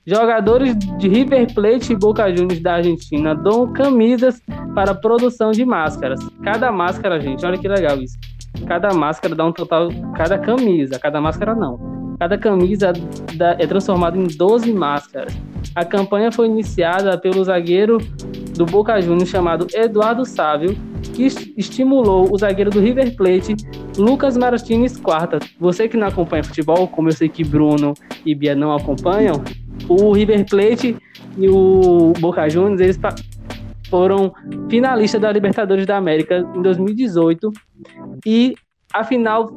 Jogadores 0.09 0.75
de 0.97 1.07
River 1.07 1.53
Plate 1.53 1.93
e 1.93 1.95
Boca 1.95 2.35
Juniors 2.35 2.59
da 2.61 2.75
Argentina 2.75 3.35
doam 3.35 3.71
camisas 3.71 4.41
para 4.73 4.95
produção 4.95 5.51
de 5.51 5.63
máscaras. 5.63 6.19
Cada 6.43 6.71
máscara, 6.71 7.19
gente, 7.19 7.45
olha 7.45 7.59
que 7.59 7.67
legal 7.67 8.01
isso. 8.01 8.17
Cada 8.65 8.91
máscara 8.91 9.35
dá 9.35 9.45
um 9.45 9.51
total. 9.51 9.89
Cada 10.15 10.39
camisa, 10.39 10.97
cada 10.97 11.21
máscara 11.21 11.53
não. 11.53 12.15
Cada 12.17 12.39
camisa 12.39 12.91
é 13.59 13.67
transformada 13.67 14.17
em 14.17 14.25
12 14.25 14.73
máscaras. 14.73 15.37
A 15.75 15.85
campanha 15.85 16.31
foi 16.31 16.47
iniciada 16.47 17.17
pelo 17.17 17.43
zagueiro 17.43 17.97
do 18.55 18.65
Boca 18.65 18.99
Juniors 18.99 19.29
chamado 19.29 19.67
Eduardo 19.73 20.25
Sávio, 20.25 20.75
que 21.13 21.25
estimulou 21.57 22.27
o 22.31 22.37
zagueiro 22.37 22.69
do 22.69 22.79
River 22.79 23.15
Plate, 23.15 23.55
Lucas 23.97 24.35
Martins 24.35 24.97
Quarta. 24.97 25.39
Você 25.59 25.87
que 25.87 25.97
não 25.97 26.07
acompanha 26.07 26.43
futebol, 26.43 26.87
como 26.87 27.09
eu 27.09 27.13
sei 27.13 27.29
que 27.29 27.43
Bruno 27.43 27.93
e 28.25 28.35
Bia 28.35 28.55
não 28.55 28.73
acompanham, 28.73 29.43
o 29.87 30.11
River 30.11 30.45
Plate 30.49 30.97
e 31.37 31.49
o 31.49 32.13
Boca 32.19 32.49
Juniors, 32.49 32.81
eles 32.81 32.99
foram 33.89 34.33
finalistas 34.69 35.21
da 35.21 35.31
Libertadores 35.31 35.85
da 35.85 35.97
América 35.97 36.45
em 36.55 36.61
2018 36.61 37.51
e 38.25 38.55
a 38.93 39.03
final 39.03 39.53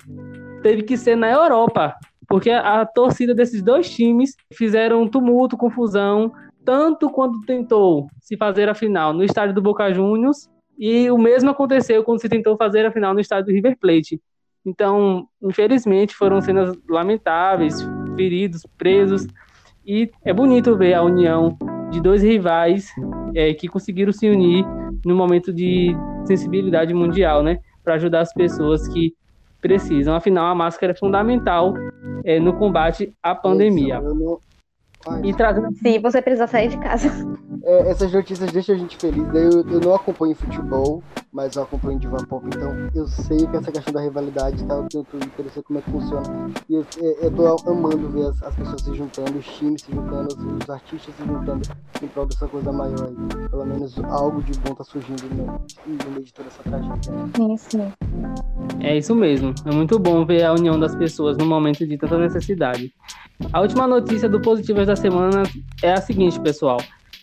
teve 0.63 0.83
que 0.83 0.97
ser 0.97 1.17
na 1.17 1.31
Europa, 1.31 1.95
porque 2.33 2.49
a 2.49 2.87
torcida 2.87 3.35
desses 3.35 3.63
dois 3.63 3.91
times 3.91 4.35
fizeram 4.55 5.07
tumulto, 5.07 5.55
confusão, 5.55 6.33
tanto 6.65 7.11
quando 7.11 7.43
tentou 7.43 8.09
se 8.23 8.39
fazer 8.39 8.71
a 8.71 8.75
final 8.75 9.13
no 9.13 9.23
estádio 9.23 9.55
do 9.55 9.61
Boca 9.61 9.93
Juniors, 9.93 10.49
e 10.79 11.11
o 11.11 11.19
mesmo 11.19 11.51
aconteceu 11.51 12.03
quando 12.03 12.23
se 12.23 12.31
tentou 12.31 12.57
fazer 12.57 12.87
a 12.87 12.91
final 12.91 13.13
no 13.13 13.21
estádio 13.21 13.49
do 13.49 13.53
River 13.53 13.77
Plate. 13.79 14.19
Então, 14.65 15.29
infelizmente, 15.43 16.15
foram 16.15 16.41
cenas 16.41 16.75
lamentáveis, 16.89 17.87
feridos, 18.17 18.63
presos, 18.79 19.27
e 19.85 20.11
é 20.25 20.33
bonito 20.33 20.75
ver 20.75 20.95
a 20.95 21.03
união 21.03 21.55
de 21.91 22.01
dois 22.01 22.23
rivais 22.23 22.89
é, 23.35 23.53
que 23.53 23.69
conseguiram 23.69 24.11
se 24.11 24.27
unir 24.27 24.65
no 25.05 25.15
momento 25.15 25.53
de 25.53 25.95
sensibilidade 26.25 26.95
mundial, 26.95 27.43
né, 27.43 27.59
para 27.85 27.97
ajudar 27.97 28.21
as 28.21 28.33
pessoas 28.33 28.89
que 28.89 29.15
precisam. 29.63 30.15
Afinal, 30.15 30.47
a 30.47 30.55
máscara 30.55 30.93
é 30.93 30.97
fundamental 30.97 31.73
é, 32.25 32.39
no 32.39 32.53
combate 32.53 33.15
à 33.23 33.35
pandemia. 33.35 34.03
E 35.25 35.33
trazendo... 35.33 35.73
Se 35.77 35.99
você 35.99 36.21
precisar 36.21 36.47
sair 36.47 36.69
de 36.69 36.79
casa. 36.79 37.09
É, 37.65 37.91
essas 37.91 38.13
notícias 38.13 38.53
deixam 38.53 38.75
a 38.75 38.79
gente 38.79 38.97
feliz. 38.97 39.27
Eu, 39.35 39.67
eu 39.69 39.81
não 39.81 39.95
acompanho 39.95 40.35
futebol, 40.35 41.03
mas 41.33 41.57
eu 41.57 41.63
acompanho 41.63 41.99
Divan 41.99 42.25
Pop, 42.25 42.45
então 42.47 42.73
eu 42.95 43.07
sei 43.07 43.47
que 43.47 43.57
essa 43.57 43.73
questão 43.73 43.93
da 43.93 44.01
rivalidade 44.01 44.65
tá 44.65 44.77
no 44.77 44.89
Twitter, 44.89 45.23
eu 45.39 45.51
sei 45.51 45.63
como 45.63 45.79
é 45.79 45.83
que 45.83 45.91
funciona. 45.91 46.51
E 46.69 46.75
eu, 46.75 46.87
eu 47.21 47.31
tô 47.31 47.71
amando 47.71 48.09
ver 48.11 48.27
as, 48.27 48.43
as 48.43 48.55
pessoas 48.55 48.83
se 48.83 48.95
juntando, 48.95 49.39
os 49.39 49.47
times 49.47 49.83
se 49.83 49.93
juntando, 49.93 50.29
os, 50.29 50.63
os, 50.63 50.71
artistas 50.71 51.15
se 51.15 51.25
juntando 51.25 51.63
em 52.03 52.07
prol 52.09 52.27
dessa 52.27 52.47
coisa 52.47 52.73
maior 52.73 53.09
aí. 53.09 53.49
Pelo 53.49 53.67
menos 53.67 53.99
algo 54.05 54.43
de 54.43 54.59
bom 54.61 54.75
tá 54.75 54.85
surgindo 54.85 55.23
no, 55.35 55.47
no 55.47 56.11
meio 56.11 56.25
de 56.25 56.35
toda 56.35 56.49
essa 56.49 56.63
tragédia. 56.63 57.13
Sim, 57.37 57.57
sim. 57.57 57.93
É 58.83 58.97
isso 58.97 59.15
mesmo. 59.15 59.55
É 59.65 59.71
muito 59.71 59.97
bom 59.97 60.27
ver 60.27 60.43
a 60.43 60.53
união 60.53 60.79
das 60.79 60.95
pessoas 60.97 61.39
no 61.39 61.47
momento 61.47 61.87
de 61.87 61.97
tanta 61.97 62.19
necessidade. 62.19 62.93
A 63.53 63.61
última 63.61 63.87
notícia 63.87 64.29
do 64.29 64.41
Positivas 64.41 64.89
da 64.89 64.97
semana 64.97 65.45
é 65.83 65.93
a 65.93 66.01
seguinte, 66.01 66.41
pessoal. 66.41 66.79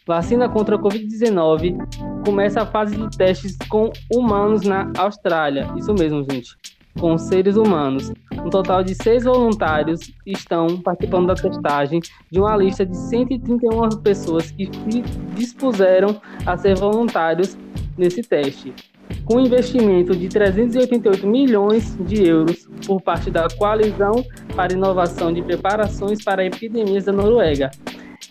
Vacina 0.08 0.48
contra 0.48 0.78
a 0.78 0.80
Covid-19 0.80 2.24
começa 2.26 2.62
a 2.62 2.66
fase 2.66 2.96
de 2.96 3.10
testes 3.18 3.58
com 3.68 3.92
humanos 4.10 4.62
na 4.62 4.90
Austrália. 4.98 5.70
Isso 5.76 5.94
mesmo, 5.94 6.26
gente. 6.32 6.56
Com 6.98 7.18
seres 7.18 7.58
humanos. 7.58 8.10
Um 8.32 8.50
total 8.50 8.82
de 8.82 8.96
seis 8.96 9.26
voluntários 9.26 10.00
estão 10.26 10.82
participando 10.82 11.28
da 11.28 11.36
testagem 11.36 12.00
de 12.32 12.40
uma 12.40 12.56
lista 12.56 12.86
de 12.86 12.96
131 12.96 13.90
pessoas 14.02 14.50
que 14.50 14.66
se 14.66 15.02
dispuseram 15.36 16.22
a 16.46 16.58
ser 16.58 16.78
voluntários 16.78 17.58
nesse 17.98 18.22
teste 18.22 18.74
com 19.26 19.36
um 19.36 19.40
investimento 19.40 20.16
de 20.16 20.28
388 20.28 21.28
milhões 21.28 21.96
de 22.06 22.28
euros 22.28 22.68
por 22.86 23.02
parte 23.02 23.30
da 23.30 23.48
Coalizão 23.58 24.24
para 24.56 24.74
Inovação 24.74 25.32
de 25.34 25.42
Preparações 25.42 26.24
para 26.24 26.46
Epidemias 26.46 27.06
da 27.06 27.12
Noruega. 27.12 27.70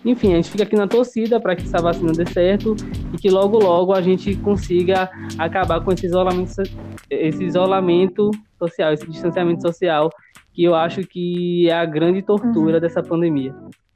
Enfim, 0.04 0.32
a 0.32 0.36
gente 0.36 0.50
fica 0.50 0.62
aqui 0.62 0.76
na 0.76 0.86
torcida 0.86 1.40
para 1.40 1.56
que 1.56 1.62
essa 1.62 1.82
vacina 1.82 2.12
dê 2.12 2.24
certo 2.26 2.76
e 3.12 3.16
que 3.16 3.30
logo, 3.30 3.58
logo 3.58 3.92
a 3.92 4.00
gente 4.00 4.36
consiga 4.36 5.10
acabar 5.38 5.82
com 5.82 5.92
esse 5.92 6.06
isolamento, 6.06 6.62
esse 7.10 7.44
isolamento 7.44 8.30
social, 8.58 8.92
esse 8.92 9.06
distanciamento 9.06 9.62
social, 9.62 10.10
que 10.52 10.64
eu 10.64 10.74
acho 10.74 11.02
que 11.02 11.68
é 11.68 11.74
a 11.74 11.84
grande 11.84 12.22
tortura 12.22 12.74
uhum. 12.74 12.80
dessa 12.80 13.02
pandemia. 13.02 13.54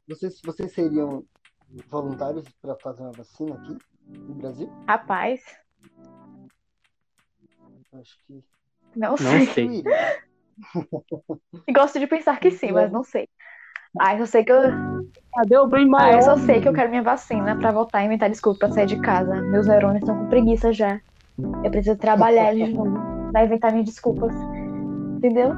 Vocês, 0.08 0.40
vocês 0.44 0.72
seriam 0.72 1.24
voluntários 1.88 2.44
para 2.60 2.74
fazer 2.76 3.02
uma 3.02 3.12
vacina 3.12 3.54
aqui 3.54 3.76
no 4.06 4.34
Brasil? 4.34 4.70
Rapaz, 4.86 5.40
Acho 7.92 8.16
que. 8.26 8.42
Não, 8.96 9.10
não 9.10 9.16
sei. 9.16 9.46
sei. 9.46 9.82
Gosto 11.74 11.98
de 11.98 12.06
pensar 12.06 12.40
que 12.40 12.50
sim, 12.50 12.72
mas 12.72 12.90
não 12.90 13.02
sei. 13.02 13.28
Ah, 13.98 14.16
eu 14.16 14.26
sei 14.26 14.44
que 14.44 14.52
eu. 14.52 14.62
Cadê 15.34 15.56
o 15.56 15.66
bem 15.66 15.86
maior? 15.86 16.12
Ah, 16.12 16.16
eu 16.16 16.22
só 16.22 16.36
sei 16.36 16.60
que 16.60 16.68
eu 16.68 16.72
quero 16.72 16.90
minha 16.90 17.02
vacina 17.02 17.56
pra 17.56 17.72
voltar 17.72 17.98
a 17.98 18.04
inventar 18.04 18.28
desculpa 18.28 18.60
pra 18.60 18.70
sair 18.70 18.86
de 18.86 19.00
casa. 19.00 19.40
Meus 19.42 19.66
neurônios 19.66 20.02
estão 20.02 20.18
com 20.18 20.28
preguiça 20.28 20.72
já. 20.72 21.00
Eu 21.64 21.70
preciso 21.70 21.96
trabalhar 21.96 22.52
eles 22.52 22.68
de 22.68 22.74
novo. 22.74 22.98
Pra 23.30 23.44
inventar 23.44 23.72
minhas 23.72 23.86
desculpas. 23.86 24.34
Entendeu? 25.16 25.56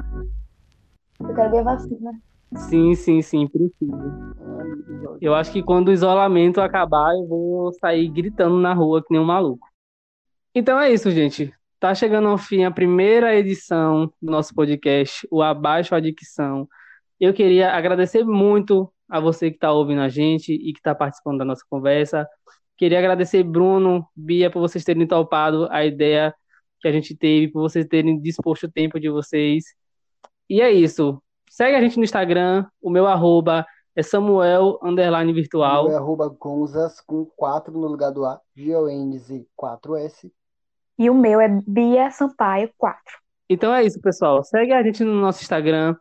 Eu 1.19 1.35
quero 1.35 1.49
minha 1.49 1.63
vacina. 1.63 2.11
Sim, 2.55 2.95
sim, 2.95 3.21
sim, 3.21 3.47
preciso. 3.47 3.97
Eu 5.19 5.33
acho 5.33 5.51
que 5.51 5.63
quando 5.63 5.89
o 5.89 5.93
isolamento 5.93 6.61
acabar, 6.61 7.13
eu 7.15 7.27
vou 7.27 7.73
sair 7.73 8.07
gritando 8.09 8.57
na 8.57 8.73
rua 8.73 9.01
que 9.01 9.11
nem 9.11 9.19
um 9.19 9.25
maluco. 9.25 9.67
Então 10.53 10.79
é 10.79 10.91
isso, 10.91 11.11
gente. 11.11 11.53
Tá 11.85 11.93
chegando 11.93 12.29
ao 12.29 12.37
fim 12.39 12.63
a 12.63 12.71
primeira 12.71 13.35
edição 13.35 14.11
do 14.19 14.31
nosso 14.31 14.55
podcast, 14.55 15.27
o 15.29 15.43
Abaixo 15.43 15.93
a 15.93 15.99
Dicção. 15.99 16.67
Eu 17.19 17.31
queria 17.31 17.73
agradecer 17.73 18.23
muito 18.23 18.91
a 19.07 19.19
você 19.19 19.51
que 19.51 19.57
está 19.57 19.71
ouvindo 19.71 20.01
a 20.01 20.09
gente 20.09 20.51
e 20.51 20.73
que 20.73 20.79
está 20.79 20.95
participando 20.95 21.37
da 21.37 21.45
nossa 21.45 21.63
conversa. 21.69 22.27
Queria 22.75 22.97
agradecer 22.97 23.43
Bruno, 23.43 24.03
Bia, 24.15 24.49
por 24.49 24.61
vocês 24.61 24.83
terem 24.83 25.05
topado 25.05 25.67
a 25.69 25.85
ideia 25.85 26.33
que 26.81 26.87
a 26.87 26.91
gente 26.91 27.15
teve, 27.15 27.51
por 27.51 27.61
vocês 27.61 27.85
terem 27.85 28.19
disposto 28.19 28.63
o 28.63 28.71
tempo 28.71 28.99
de 28.99 29.07
vocês. 29.07 29.65
E 30.49 30.61
é 30.61 30.71
isso. 30.71 31.21
Segue 31.51 31.77
a 31.77 31.81
gente 31.81 31.97
no 31.97 32.03
Instagram, 32.03 32.65
o 32.81 32.89
meu 32.89 33.05
arroba 33.05 33.63
é 33.95 34.01
Samuel 34.01 34.79
underline 34.81 35.31
virtual. 35.31 35.85
O 35.85 35.89
meu 35.89 35.97
arroba 35.97 36.29
Gonzas 36.29 36.99
com 36.99 37.25
4 37.37 37.71
no 37.71 37.87
lugar 37.87 38.09
do 38.09 38.25
A, 38.25 38.41
G-O-N-Z 38.55 39.45
4S. 39.55 40.31
E 40.97 41.09
o 41.09 41.13
meu 41.13 41.41
é 41.41 41.47
Bia 41.67 42.09
Sampaio 42.09 42.69
4. 42.77 42.99
Então 43.49 43.73
é 43.73 43.83
isso, 43.83 43.99
pessoal. 44.01 44.43
Segue 44.43 44.71
a 44.73 44.81
gente 44.81 45.03
no 45.03 45.13
nosso 45.19 45.41
Instagram. 45.41 45.95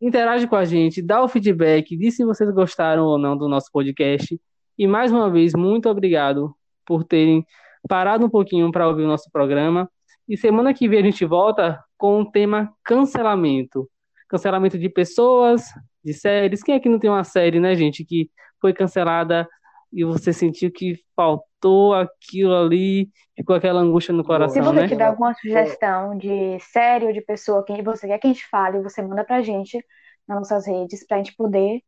Interage 0.00 0.46
com 0.46 0.56
a 0.56 0.64
gente, 0.64 1.02
dá 1.02 1.22
o 1.22 1.28
feedback, 1.28 1.94
diz 1.96 2.16
se 2.16 2.24
vocês 2.24 2.50
gostaram 2.50 3.04
ou 3.04 3.18
não 3.18 3.36
do 3.36 3.46
nosso 3.46 3.70
podcast. 3.70 4.40
E 4.78 4.86
mais 4.86 5.12
uma 5.12 5.30
vez, 5.30 5.52
muito 5.54 5.90
obrigado 5.90 6.56
por 6.86 7.04
terem 7.04 7.44
parado 7.86 8.24
um 8.24 8.30
pouquinho 8.30 8.72
para 8.72 8.88
ouvir 8.88 9.02
o 9.02 9.06
nosso 9.06 9.30
programa. 9.30 9.90
E 10.26 10.36
semana 10.36 10.72
que 10.72 10.88
vem 10.88 11.00
a 11.00 11.02
gente 11.02 11.24
volta 11.26 11.78
com 11.98 12.22
o 12.22 12.30
tema 12.30 12.72
cancelamento. 12.82 13.88
Cancelamento 14.26 14.78
de 14.78 14.88
pessoas, 14.88 15.66
de 16.02 16.14
séries. 16.14 16.62
Quem 16.62 16.74
aqui 16.74 16.88
não 16.88 16.98
tem 16.98 17.10
uma 17.10 17.24
série, 17.24 17.60
né, 17.60 17.74
gente, 17.74 18.04
que 18.04 18.30
foi 18.58 18.72
cancelada 18.72 19.46
e 19.92 20.04
você 20.04 20.32
sentiu 20.32 20.70
que 20.70 20.98
faltou 21.14 21.94
aquilo 21.94 22.54
ali, 22.54 23.10
ficou 23.36 23.56
aquela 23.56 23.80
angústia 23.80 24.14
no 24.14 24.24
coração, 24.24 24.54
Se 24.54 24.60
você 24.60 24.80
né? 24.82 24.88
tiver 24.88 25.06
alguma 25.06 25.34
sugestão 25.34 26.16
de 26.16 26.58
série 26.60 27.06
ou 27.06 27.12
de 27.12 27.20
pessoa 27.20 27.64
que 27.64 27.82
você 27.82 28.06
quer 28.06 28.18
que 28.18 28.26
a 28.26 28.32
gente 28.32 28.46
fale, 28.48 28.82
você 28.82 29.02
manda 29.02 29.24
pra 29.24 29.42
gente 29.42 29.84
nas 30.26 30.38
nossas 30.38 30.66
redes 30.66 31.06
pra 31.06 31.16
gente 31.18 31.34
poder 31.34 31.82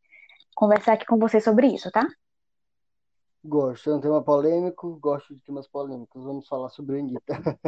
conversar 0.54 0.94
aqui 0.94 1.06
com 1.06 1.18
você 1.18 1.40
sobre 1.40 1.68
isso, 1.68 1.90
tá? 1.90 2.06
Gosto, 3.44 3.90
é 3.90 3.94
um 3.94 4.00
tema 4.00 4.22
polêmico, 4.22 4.98
gosto 5.00 5.34
de 5.34 5.42
temas 5.42 5.66
polêmicos. 5.66 6.22
Vamos 6.22 6.46
falar 6.46 6.68
sobre 6.68 6.96
a 6.96 7.00
Anitta. 7.00 7.58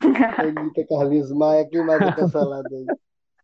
Anitta 0.38 0.86
Carlinhos 0.86 1.32
Maia, 1.32 1.68
quem 1.68 1.84
mais 1.84 2.00
é 2.00 2.12
cancelado 2.14 2.68
aí? 2.72 2.86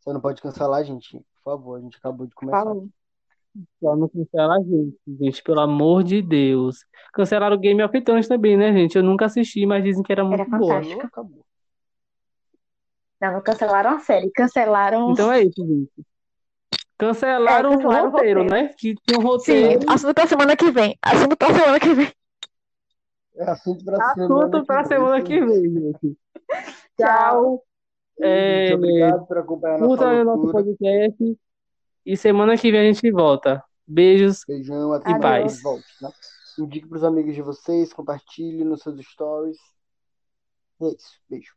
Você 0.01 0.13
não 0.13 0.21
pode 0.21 0.41
cancelar, 0.41 0.85
gente, 0.85 1.19
por 1.19 1.53
favor, 1.53 1.79
a 1.79 1.81
gente 1.81 1.97
acabou 1.97 2.27
de 2.27 2.35
começar. 2.35 2.63
Falou. 2.63 2.89
Só 3.81 3.95
não 3.95 4.09
cancela 4.09 4.57
a 4.57 4.61
gente, 4.61 4.97
gente, 5.07 5.43
pelo 5.43 5.61
amor 5.61 6.03
de 6.03 6.21
Deus. 6.21 6.85
Cancelaram 7.13 7.57
o 7.57 7.59
Game 7.59 7.83
of 7.83 8.01
Thrones 8.01 8.27
também, 8.27 8.57
né, 8.57 8.73
gente? 8.73 8.97
Eu 8.97 9.03
nunca 9.03 9.27
assisti, 9.27 9.65
mas 9.65 9.85
dizem 9.85 10.03
que 10.03 10.13
era 10.13 10.25
muito 10.25 10.41
era 10.41 10.59
boa. 10.59 10.79
Acabou. 10.79 11.45
Não, 13.21 13.33
não 13.33 13.41
cancelaram 13.41 13.91
a 13.91 13.99
série, 14.01 14.31
cancelaram. 14.33 15.13
Então 15.13 15.33
é 15.33 15.43
isso, 15.43 15.65
gente. 15.65 15.91
Cancelaram, 16.99 17.73
é, 17.73 17.77
cancelaram 17.77 18.09
o, 18.09 18.11
roteiro, 18.11 18.41
o, 18.41 18.43
roteiro, 18.43 18.45
né? 18.45 18.75
Que 18.77 18.95
tinha 18.95 19.19
um 19.19 19.23
roteiro. 19.23 19.81
Sim, 19.81 19.87
assunto 19.89 20.15
pra 20.15 20.27
semana 20.27 20.57
que 20.57 20.71
vem. 20.71 20.99
Assunto 21.03 21.37
pra 21.37 21.55
semana 21.55 21.81
que 21.81 21.95
vem. 21.95 22.13
É 23.37 23.51
assunto 23.51 23.85
pra 23.85 23.97
assunto 23.97 24.27
semana, 24.27 24.65
pra 24.65 24.83
que, 24.83 24.89
semana 24.89 25.15
vem. 25.15 25.25
que 25.25 25.41
vem, 25.45 25.73
gente. 25.73 26.19
Tchau. 26.99 27.65
É, 28.21 28.71
Muito 28.71 28.85
obrigado 28.85 29.27
por 29.27 29.39
acompanhar 29.39 29.79
nosso 29.79 30.53
podcast. 30.53 31.39
E 32.05 32.17
semana 32.17 32.57
que 32.57 32.71
vem 32.71 32.81
a 32.81 32.93
gente 32.93 33.11
volta. 33.11 33.63
Beijos. 33.87 34.45
Beijão, 34.47 34.93
até 34.93 35.11
E 35.11 35.21
paz. 35.21 35.63
Volte, 35.63 35.87
né? 36.01 36.11
Indique 36.59 36.89
pros 36.89 37.03
amigos 37.03 37.35
de 37.35 37.43
vocês, 37.43 37.93
compartilhe 37.93 38.65
nos 38.65 38.81
seus 38.81 38.99
stories. 39.05 39.59
É 40.81 40.87
isso. 40.89 41.21
Beijo. 41.29 41.55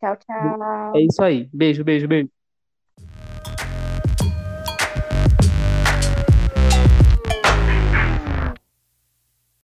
Tchau, 0.00 0.16
tchau. 0.16 0.96
É 0.96 1.00
isso 1.00 1.22
aí. 1.22 1.48
Beijo, 1.52 1.84
beijo, 1.84 2.06
beijo. 2.06 2.33